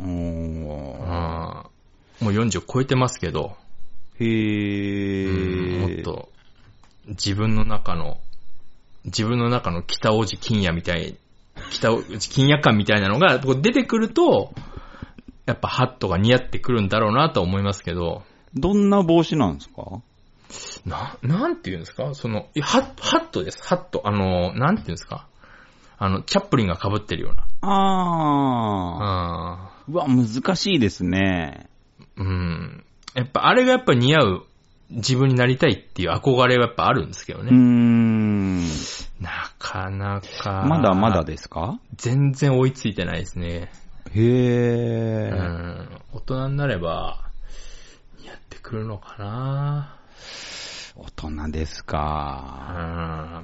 [0.00, 0.64] うん。
[0.64, 3.56] ーもう40超えてますけど、
[4.18, 6.28] へえ、うんもっと、
[7.08, 8.18] 自分の中の、
[9.04, 11.16] 自分の中の北王子金也みたい、
[11.70, 14.52] 北王子金也感みたいなのが出てくると、
[15.46, 18.22] やっぱハットが似合ってくるんだろうなと思いますけど、
[18.54, 20.02] どんな帽子なんですか？
[20.84, 22.14] な、なんて言うんですか？
[22.14, 24.02] その、ハッハットです、ハット。
[24.04, 25.26] あの、なんて言うんですか？
[25.98, 27.42] あの、チャップリンが被ってるような。
[27.62, 29.77] ああ。
[29.88, 31.68] あうわ、難しいですね。
[32.16, 32.84] ーうん。
[33.14, 34.46] やっぱあれがやっぱ似合う
[34.90, 37.56] 自分になりたいっていう憧れはやっぱあるんですけどうーね。
[37.56, 38.58] ん。
[39.20, 40.64] なかなか。
[40.68, 41.78] まだまだですか？
[41.96, 43.70] 全然追いついてないですね。
[44.14, 45.30] へうえ。
[45.30, 45.88] ん。
[46.12, 47.24] 大人になれば、
[48.24, 49.96] やってくるのかな
[50.96, 51.86] 大人ですうん。
[51.86, 51.96] か。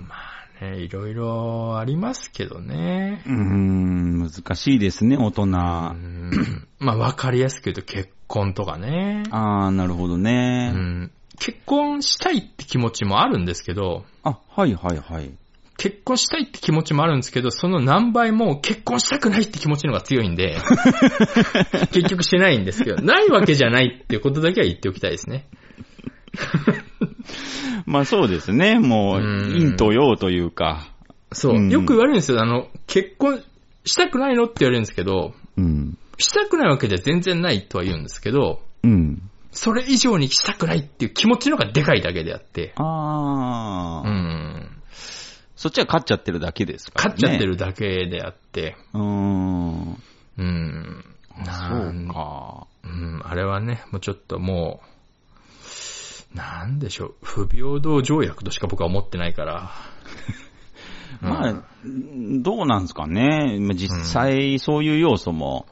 [0.09, 3.23] まあね、いろいろありますけどね。
[3.27, 5.47] うーん、難しいですね、大人。
[5.47, 9.25] まあわかりやすく言うと結婚とかね。
[9.31, 10.71] あー、なるほどうね。
[10.71, 11.11] ん。
[11.39, 15.33] 結婚したいって気持ちもあるんですけど、あ、はいはいはい。
[15.77, 20.57] 結婚したいって気持ちもあるんですけど、その何倍も結婚したくないって気持ちの方が強いんで、
[21.91, 25.47] 結局しないんですけど、ないわけじゃないっていうことだけは言っておきたいですね。
[27.87, 28.79] まあそうですね。
[28.79, 30.89] もう、うん陰と陽というか。
[31.33, 31.61] そうう。
[31.61, 32.41] んよく言われるんですよ。
[32.41, 33.43] あの、結婚
[33.85, 35.99] したくないのって言われるんですけど、うん。
[36.19, 39.23] したくないわけじゃ全然ないとは言うんですけど、うん。
[39.51, 44.69] それ以上にしたくないっていう気持ちの方がでかいだけであって、ああ、うん。
[45.57, 47.17] そっちは勝っちゃってるだけですからね。
[47.17, 50.03] 勝っちゃってるだけであって、うーん。
[50.37, 51.05] うん。
[51.37, 52.67] そうか。
[52.85, 54.94] うん、あれはね、もうちょっともう、
[56.35, 59.71] なんでしょう、不平等条約としか僕は思ってないから。
[61.23, 61.63] まあ、
[62.43, 63.57] どうなんですかね。
[63.61, 65.67] まあ実際そういう要素も、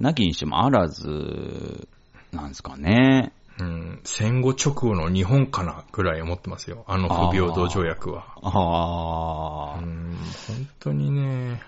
[0.00, 1.88] なきにしてもあらず、
[2.32, 3.32] なんですかね。
[3.60, 6.84] うん、戦後直後の日本かなぐらい思ってますよ。
[6.88, 8.24] あの不平等条約は。
[8.42, 10.16] ああ、うん、
[10.48, 11.60] 本当にね。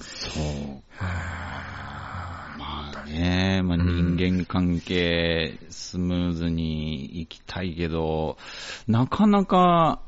[0.00, 0.44] そう。
[1.00, 2.13] まあ
[3.04, 8.36] ね、まあ人間関係スムーズにいきたいけど、
[8.88, 10.00] なかなか、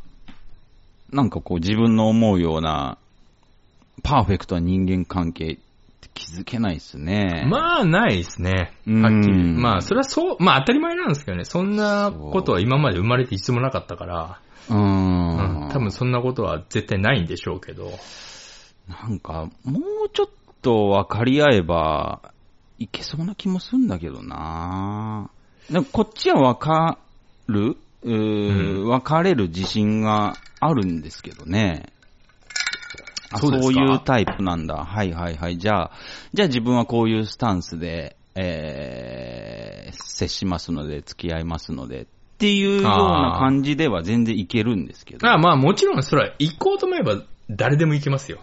[1.13, 2.99] なんかこう自分の思うような、
[4.03, 7.47] パーフェクトな人間関係って気づけないですね。
[7.49, 8.73] まあ、ないですね。
[8.87, 9.35] うんはっきり。
[9.37, 11.45] まあ、それはそう、まあ当たり前なんですけどね。
[11.45, 15.69] そんなことは今まで生まれて一度もなかったから、うーうんん。
[15.73, 17.91] 多分そんなことは絶対ないんでしょうけど。
[18.89, 20.27] なんか、もうちょっ
[20.63, 22.33] と分かり合えば、
[22.79, 25.31] いけそうな気もするんだけどな
[25.71, 26.99] でもこっちは分か
[27.49, 27.77] る？
[28.03, 31.87] うー分かれる自信があるんですけどね。
[33.33, 33.81] あそうですか？
[33.81, 34.85] いうタイプなんだ。
[34.85, 35.59] はいはいはい。
[35.59, 35.91] じゃあ、
[36.33, 42.07] じゃあ自分はこういうスタンスで、えー、接しますので、付き合いますので、っ
[42.39, 45.29] ていうような感じでは全然いけるんですけど。
[45.29, 48.39] あまあもちろんそれは行こうと思えば誰でも行けますよ。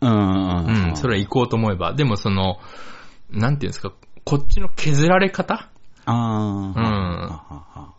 [0.00, 1.92] うんうんう、ん、それは行こうと思えば。
[1.94, 2.58] でもその、
[3.34, 3.92] なんていうんですか、
[4.24, 5.68] こっちの削られ方？
[6.06, 7.94] ああ、うんは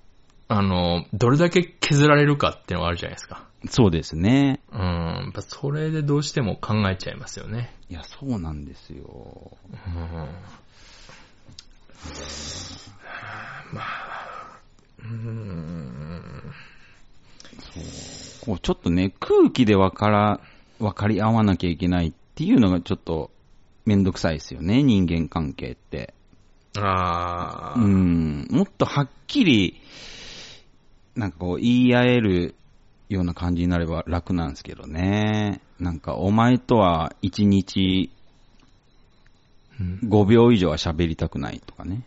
[0.47, 3.43] あの、どれだけ削られるかっていうのがあるじゃないですか。
[3.67, 4.61] そうですね。
[4.71, 7.75] うん、やっぱそれでどうしても考えちゃいますよね。
[7.89, 9.57] いや、そうなんですよ。
[9.73, 10.01] うん。
[13.73, 14.59] まあ、
[15.03, 16.21] うん。
[18.45, 20.39] こうちょっとね、空気でわから、
[20.79, 23.31] わかり合わなきゃいけないっていうのがちょっと
[23.85, 26.13] めんどくさいですよね、人間関係って。
[26.77, 28.47] ああ、うん。
[28.49, 29.81] もっとはっきり、
[31.15, 32.55] なんかこう言い合える
[33.09, 35.61] ような感じになれば楽なんですけどね。
[35.79, 38.09] なんかお前とは1日
[39.79, 42.03] うん5秒以上は喋りたくないとかね。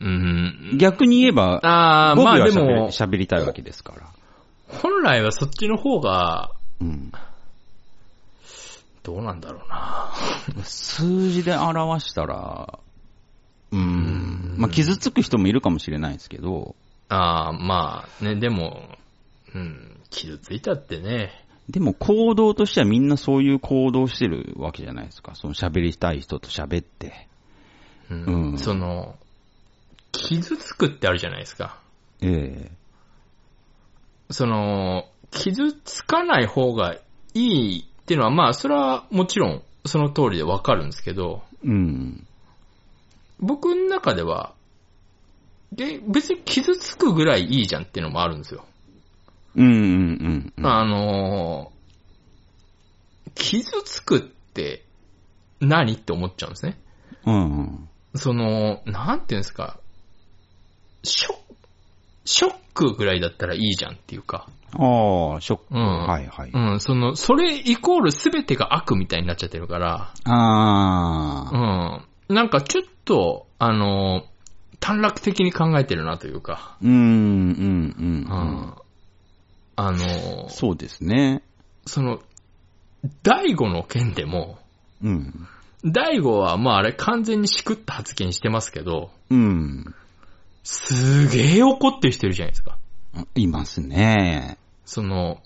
[0.00, 0.78] うん。
[0.78, 4.08] 逆に言えば、ああ、5まあ秒は喋りでも、喋りたいわけですから。
[4.68, 7.12] 本来はそっちの方が、うん。
[9.02, 10.12] どうなんだろうな。
[10.64, 12.78] 数字で表したら、
[13.72, 14.54] うん。
[14.58, 16.76] まあ、傷つく人もいるかもしれないですけど、
[17.08, 18.88] ああ、まあね、でも、
[19.54, 21.30] うん、傷ついたってね、
[21.68, 25.34] でも行動としてはみんなそういう行動してるわけじゃないですか。
[25.34, 27.28] その喋りたい人と喋って。
[28.10, 29.16] うんうんその、
[30.10, 31.78] 傷つくってあるじゃないですか。
[32.20, 32.70] ええ
[34.30, 36.96] その、傷つかない方が
[37.34, 42.26] いいっていうのは、まあ、それはもちろんその通りでわかるんですけど、うん。
[43.38, 44.54] 僕の中では、
[45.72, 48.64] で、別に傷つくぐらいいいじゃんっていうのもあるんですよ。
[49.56, 50.66] うんうんうんうん。
[50.66, 51.82] あのー
[53.34, 54.84] 傷つくって
[55.60, 56.78] 何って思っちゃうんですね。
[57.24, 57.88] うんうん。
[58.14, 59.78] その、なんていうんですか、
[61.02, 61.41] ショック、
[62.24, 65.64] ショックぐらいだったらいいじゃんっていうか、ああ、ショック。
[65.70, 66.50] うんはいはい。
[66.52, 72.00] うん、その、それイコール全てが悪みたいになっちゃってるから、ああ。
[72.28, 74.24] うん、なんかちょっと、あの、
[74.80, 78.74] 短絡的に考えてるなというか、うん、うん、うん。
[79.76, 81.42] あの、そうですね。
[81.86, 82.20] その、
[83.22, 84.58] 第五の件でも、
[85.02, 85.48] うん。
[85.84, 89.94] 第五はまああれ完全にしくった発言してますけど、うん。
[90.62, 92.78] すげえ怒ってる人いるじゃないですか。
[93.34, 94.58] いますね。
[94.84, 95.40] その、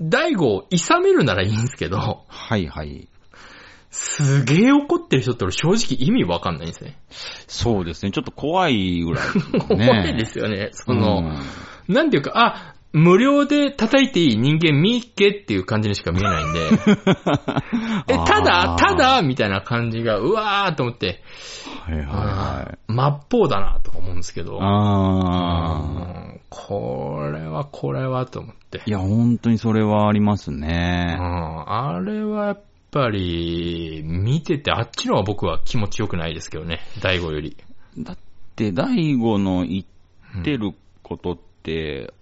[0.00, 3.08] 大悟を諌めるならいいんですけど、はいはい。
[3.90, 6.96] すげえ怒ってる人って俺正直意味わかんないんですね。
[7.48, 8.12] そうですね。
[8.12, 9.60] ちょっと怖いぐらいね。
[9.86, 10.70] 怖いですよね。
[10.72, 11.42] その、うん
[11.90, 16.60] なんていうか、あ、無料で叩いていい人間見っけっていう感じにしか見えないんで、
[18.08, 21.22] え、ただ、ただ、みたいな感じが、うわーと思って、
[21.86, 22.92] はいはいはい。
[22.92, 26.24] 真っ方だなとか思うんですけど、ああ。
[26.24, 28.82] うんこれはこれはと思って。
[28.84, 31.16] いや、本当にそれはありますうん、ね。
[31.20, 37.56] あれはやっぱり、見てて、あっちの方が僕は気持ちよくないですけどね、大悟より。
[37.98, 38.18] だっ
[38.56, 39.84] て、大悟の言
[40.40, 40.72] ってる
[41.04, 41.49] ことって、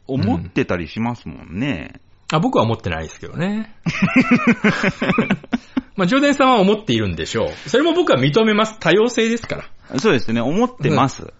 [0.06, 2.00] 思ってたりしますもんね。
[2.30, 3.74] あ僕は思ってないですけどね。
[5.96, 7.68] まあ、ジョーデンさんは思っているんでしょう。
[7.68, 8.78] それも僕は認めます。
[8.78, 9.98] 多様性ですから。
[9.98, 11.32] そうですね、思ってます。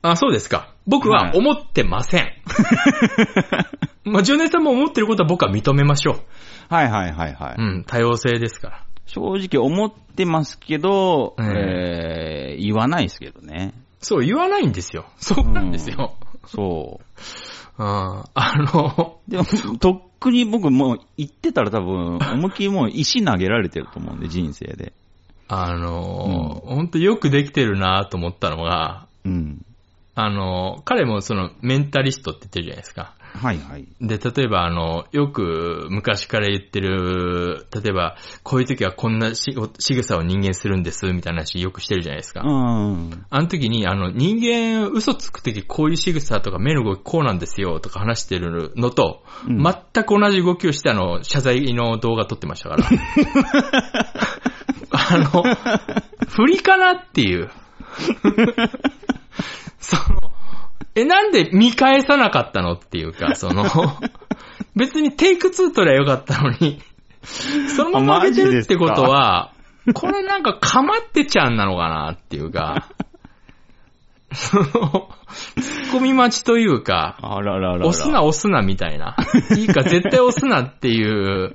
[0.00, 0.72] あ、そうですか。
[0.86, 2.32] 僕は思ってません。
[4.04, 6.20] まあ、ジョーデンさんも思ってることは僕は認めましょ
[6.68, 7.54] はいはいはいはい。
[7.58, 7.62] う。
[7.62, 8.84] うん、多様性ですから。
[9.06, 13.74] 正直思ってますけど、うんえー、言わないですけどね。
[14.00, 15.06] そう、言わないんですよ。
[15.18, 16.14] そうなんですよ。
[16.46, 17.00] そ
[17.78, 17.82] う。
[17.82, 19.44] うん、あの、でも、
[19.78, 24.92] とっくに僕もう言ってたら多分、思いっきりもう石投げられてると思うんで、人生で。
[25.48, 29.64] あの、本当よくできてるなと思ったのが、うん。
[30.14, 33.14] あの、彼もそのメンタリストって言ってるじゃないですか。
[33.34, 33.86] はいはい。
[34.00, 42.42] で、例えばあの、よく昔から言ってる、例えば、こういう時はこんなし仕草を人間するんです、みたいな話よくしてるじゃないですか。
[42.42, 43.24] うん。
[43.30, 52.84] あの時に、あの、人間嘘つく時こういう仕草とか目の動きこうなんですよ、とか話してるのと、うん全く同じ動きをしてあの、謝罪の動画撮ってましたから。
[54.90, 55.42] あの、
[56.28, 57.50] 振りかなっていう。
[59.78, 60.32] その、
[60.94, 63.64] え、なんで見返さなかったのっていうか、 その、
[64.76, 66.80] 別にテイク2取りゃよかったのに、
[67.74, 69.52] そのまま上げてるってことは、
[69.94, 72.88] これなんかかまってちゃんなのかなっていうか、
[74.32, 75.10] その、
[75.60, 77.86] ツッコミ待ちというか、あらららら。
[77.86, 79.16] 押すな押すなみたいな。
[79.56, 81.54] いいか絶対押すなっていう、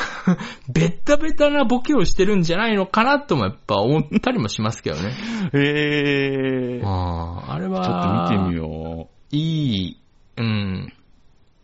[0.68, 5.12] ベッタベタなボケをしてるんじゃないのかなともやっぱ思ったりもしますけどね。
[5.52, 6.80] へー。
[6.80, 10.00] ちょあああれっは、と見てみよいい、
[10.36, 10.92] うん、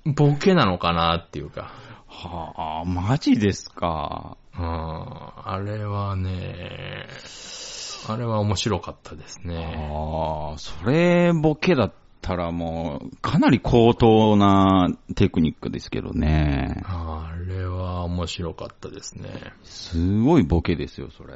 [0.05, 1.73] ボケなのかなっていうか。
[2.25, 2.27] う。
[2.29, 4.37] はあ、マジですか。
[4.55, 7.07] あああれはね、
[8.09, 9.77] あれは面白かったですね。
[9.91, 16.83] ああ、それボケだったらもう、かなり高等なテクニックですけどね。
[16.85, 19.31] あれは面白かったですね。
[19.63, 21.35] すごいボケですよ、それ。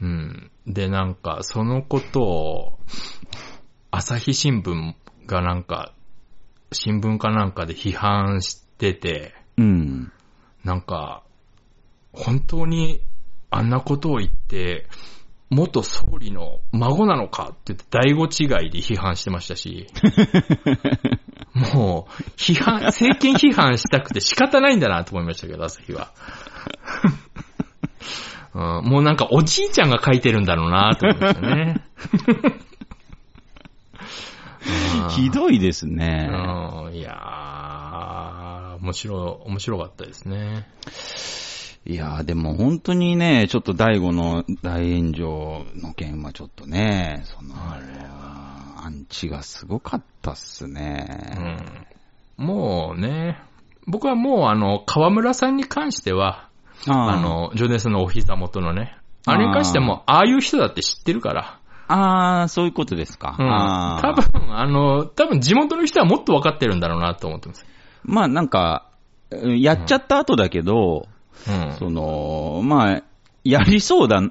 [0.00, 0.50] うん。
[0.66, 2.78] で、なんか、そのことを、
[3.90, 4.94] 朝日新聞
[5.26, 5.92] がなんか、
[6.72, 10.12] 新聞かなんかで批判してて、うん。
[10.64, 11.22] なんか、
[12.12, 13.00] 本当に
[13.50, 14.86] あんなことを言って、
[15.52, 19.86] 元総理の孫なのかって言って、第五違いで批判してましたし、
[21.74, 26.10] もう、批判、政権批判したくて仕方ないんだなと思いましたけど、朝日は。
[28.54, 31.84] うん、もうなんかおじいちゃんが書いてるんだろうなと思いましたね。
[32.36, 32.62] うん
[35.10, 36.28] ひどいですね。
[36.30, 40.68] うん、いやー、面白い、面白かったですね。
[41.84, 51.86] いやーでも本当にね、ちょっと大悟の大炎上の件はちょっとね、その、あれは、アンチがすごかったっすうね。
[52.38, 53.40] ん、もうね、
[53.86, 56.48] 僕はもうあの、河村さんに関しては、
[56.86, 61.58] ああ、の、ジョネスのお膝元のね、あれに関してはもう、ああいう人だって知ってるから。
[61.88, 63.36] あー、そういうことですか。
[63.38, 63.46] うん。
[64.00, 67.66] 多分、あの、多分地元の人はもっと分かってるんだろうなと思ってます。
[68.04, 68.86] まあなんか、
[69.30, 71.06] うんやっちゃった後だけど、
[71.48, 71.76] うん。
[71.78, 73.02] その、まあ、
[73.44, 74.22] やりそうだ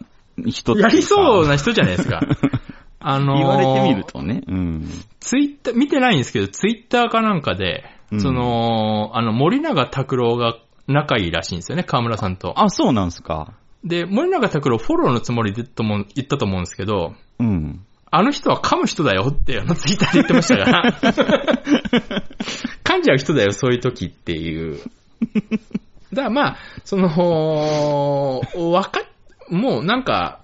[0.46, 2.22] 人っていやうかりそうな人じゃないですか。
[3.04, 4.44] あのー言われてみるとね。
[4.48, 4.90] うん。
[5.20, 10.58] ツイッター、見てないんですけど、ツイッターかなんかで、うんその、あの、森永拓郎が
[10.88, 12.54] 仲いいらしいんですよね、河村さんと。
[12.60, 13.54] あ、そうなんすか。
[13.84, 17.82] で、森永拓郎フォローのつもりでとも言ったと思うんですけど、うん。
[18.12, 20.92] あの人は噛む人だよって、あのツイッターで言ってましたから。
[22.84, 24.80] 噛んじゃう人だよ、そういう時っていう。
[26.14, 29.04] だからまあ、その、わかっ、
[29.50, 30.42] もうなんか、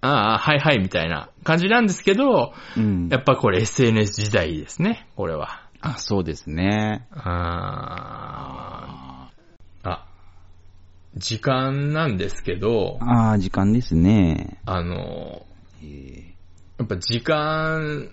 [0.00, 3.18] ああ、はいはいみたいな感じなんですけど、うんや。
[3.18, 5.62] っぱこれ SNS 時代ですね、これは。
[5.80, 7.06] あ、そうですね。
[7.12, 10.06] あーあ、
[11.16, 14.58] 時間なんですけど、ああ、時間ですね。
[14.66, 15.46] あの、
[15.82, 16.32] えー
[16.78, 18.10] やっぱ時間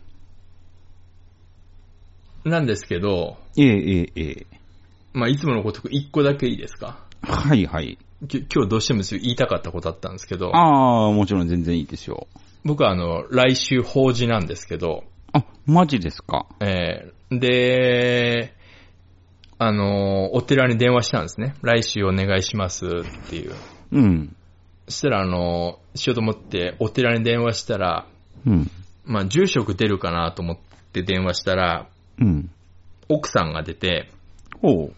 [2.45, 4.48] なんですけど、ええええええ
[5.19, 7.05] まあ、いつものごとく一個だけいいですか？
[7.21, 7.97] はいはい。
[8.27, 12.27] き今日どうしても言いたかったことあったんですけど、ああ、もちろん全然いいですよ。
[12.65, 16.47] 僕はあの、来週法事なんですけど、あ、マジですか？
[16.61, 18.55] えーで、
[19.59, 21.53] あの、お寺に電話したんですね。
[21.61, 22.89] 来週お願いしますっ
[23.29, 23.53] ていう。
[23.91, 24.35] うん。
[24.87, 28.07] そしたらあの、しようと思ってお寺に電話したら、
[28.47, 28.71] うん。
[29.05, 30.57] まあ、住職出るかなと思っ
[30.91, 31.87] て電話したら、
[32.19, 32.49] うん。
[33.09, 34.09] 奥さんが出て、
[34.61, 34.93] ほう。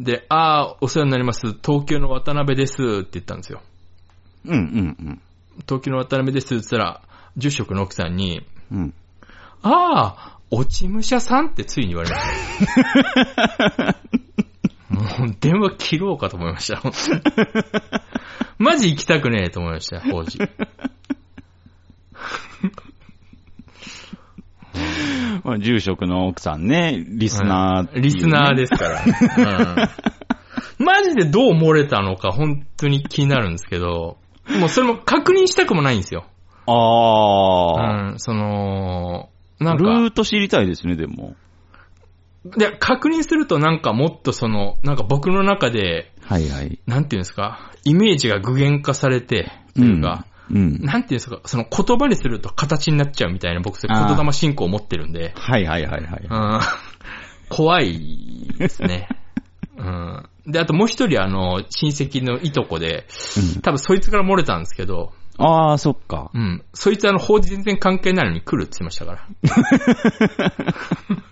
[0.00, 1.48] で、あー、お世話になります。
[1.48, 3.62] 東京の渡辺ですって言ったんですよ。
[4.46, 5.20] うんうん
[5.66, 7.02] 東京の渡辺ですって言ったら、
[7.36, 8.78] 住職の奥さんに、うん。
[8.78, 8.94] うん。
[9.62, 12.22] ああ、落ち武者さんってついに言われまし
[13.34, 13.96] た。
[15.18, 16.80] もう電話切ろうかと思いました。
[18.58, 20.38] マジ行きたくねえと思いました、法事。
[20.38, 20.46] ま
[24.74, 29.02] あ、住職の奥さんね、リスナーっていうね、リスナーですから。
[30.78, 34.18] うん、 マジでどう漏れたのか本当に気になるんですけど、
[34.58, 36.24] もうそれも確認したくもないんですよ。
[36.66, 41.34] ああ、うん、その、なんか、ルート知りたいですね、でも。
[42.44, 46.78] で、確認するとなんかもっとその、なんか僕の中で、はいはい。
[46.86, 50.80] なんていうんですか、イメージが具現化されて、というか、うん。
[50.80, 56.26] なんていうんですか、その言葉にすると形になっちゃうみたいな僕、言霊信仰を持ってるんで、はいはいはいはい。
[56.28, 56.60] うん、
[57.48, 59.08] 怖いですね。
[59.76, 60.28] うん。
[60.46, 63.06] で、あともう一人あの、親戚のいとこで、
[63.56, 66.32] うん多分そいつから漏れたんですけど、ああ、そっか。
[66.34, 66.64] うん。
[66.74, 69.28] そいつあの、法事全然関係ないのに来るって言ってましたから。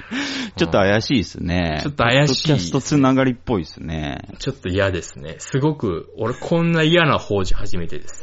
[0.56, 1.80] ちょっと怪しいですね。
[1.82, 4.28] ちょっと怪しいポッドキャストつながりっぽいですね。
[4.38, 5.36] ちょっと嫌ですね。
[5.38, 8.20] すごく、俺こんな嫌な法事初めてです。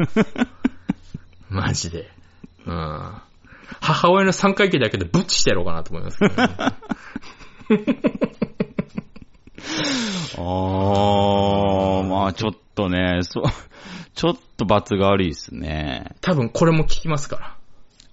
[1.49, 2.09] マジで。
[2.65, 3.21] うん。
[3.81, 6.49] 母親の3回忌だけでブッチしてやろうかなと思いますけどね、
[10.37, 13.43] ああ、まあちょっとね、そう、
[14.15, 16.15] ちょっと罰が悪いですね。
[16.21, 17.58] 多分これも聞きますから。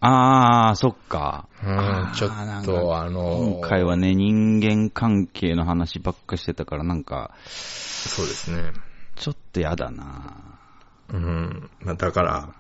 [0.09, 1.49] ああ、そっか。
[1.65, 2.31] うん、ちょっ
[2.65, 8.73] とあの今回はね、人間関係の話ばっかしてたから、なんか、そうですね。
[9.16, 10.61] ちょっとやだな
[11.09, 11.70] うん。
[11.81, 12.55] まあ、だから、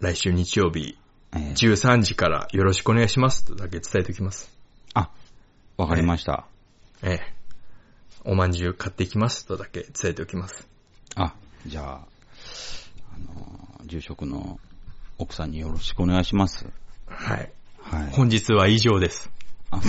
[0.00, 0.98] 来週日曜日、
[1.32, 4.50] ええ13時からよろしくお願いしますとだけ伝えておきます。
[4.94, 5.10] あ、
[5.78, 6.46] わかりました。
[7.02, 7.34] ええ。
[8.24, 10.68] おまんじゅう買っていきますとだけ伝えておきます。
[11.14, 11.34] あ、
[11.66, 14.58] じゃあ、あの、住職の
[15.20, 16.66] 奥さんによろしくお願いします。
[17.06, 17.52] はい。
[17.82, 18.10] はい。
[18.10, 19.30] 本日は以上です。
[19.70, 19.80] あ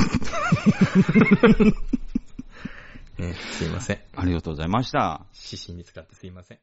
[3.18, 3.99] ええ すいません。
[4.14, 5.26] ありがとうございました。
[5.52, 6.60] 指針に使ってすいません。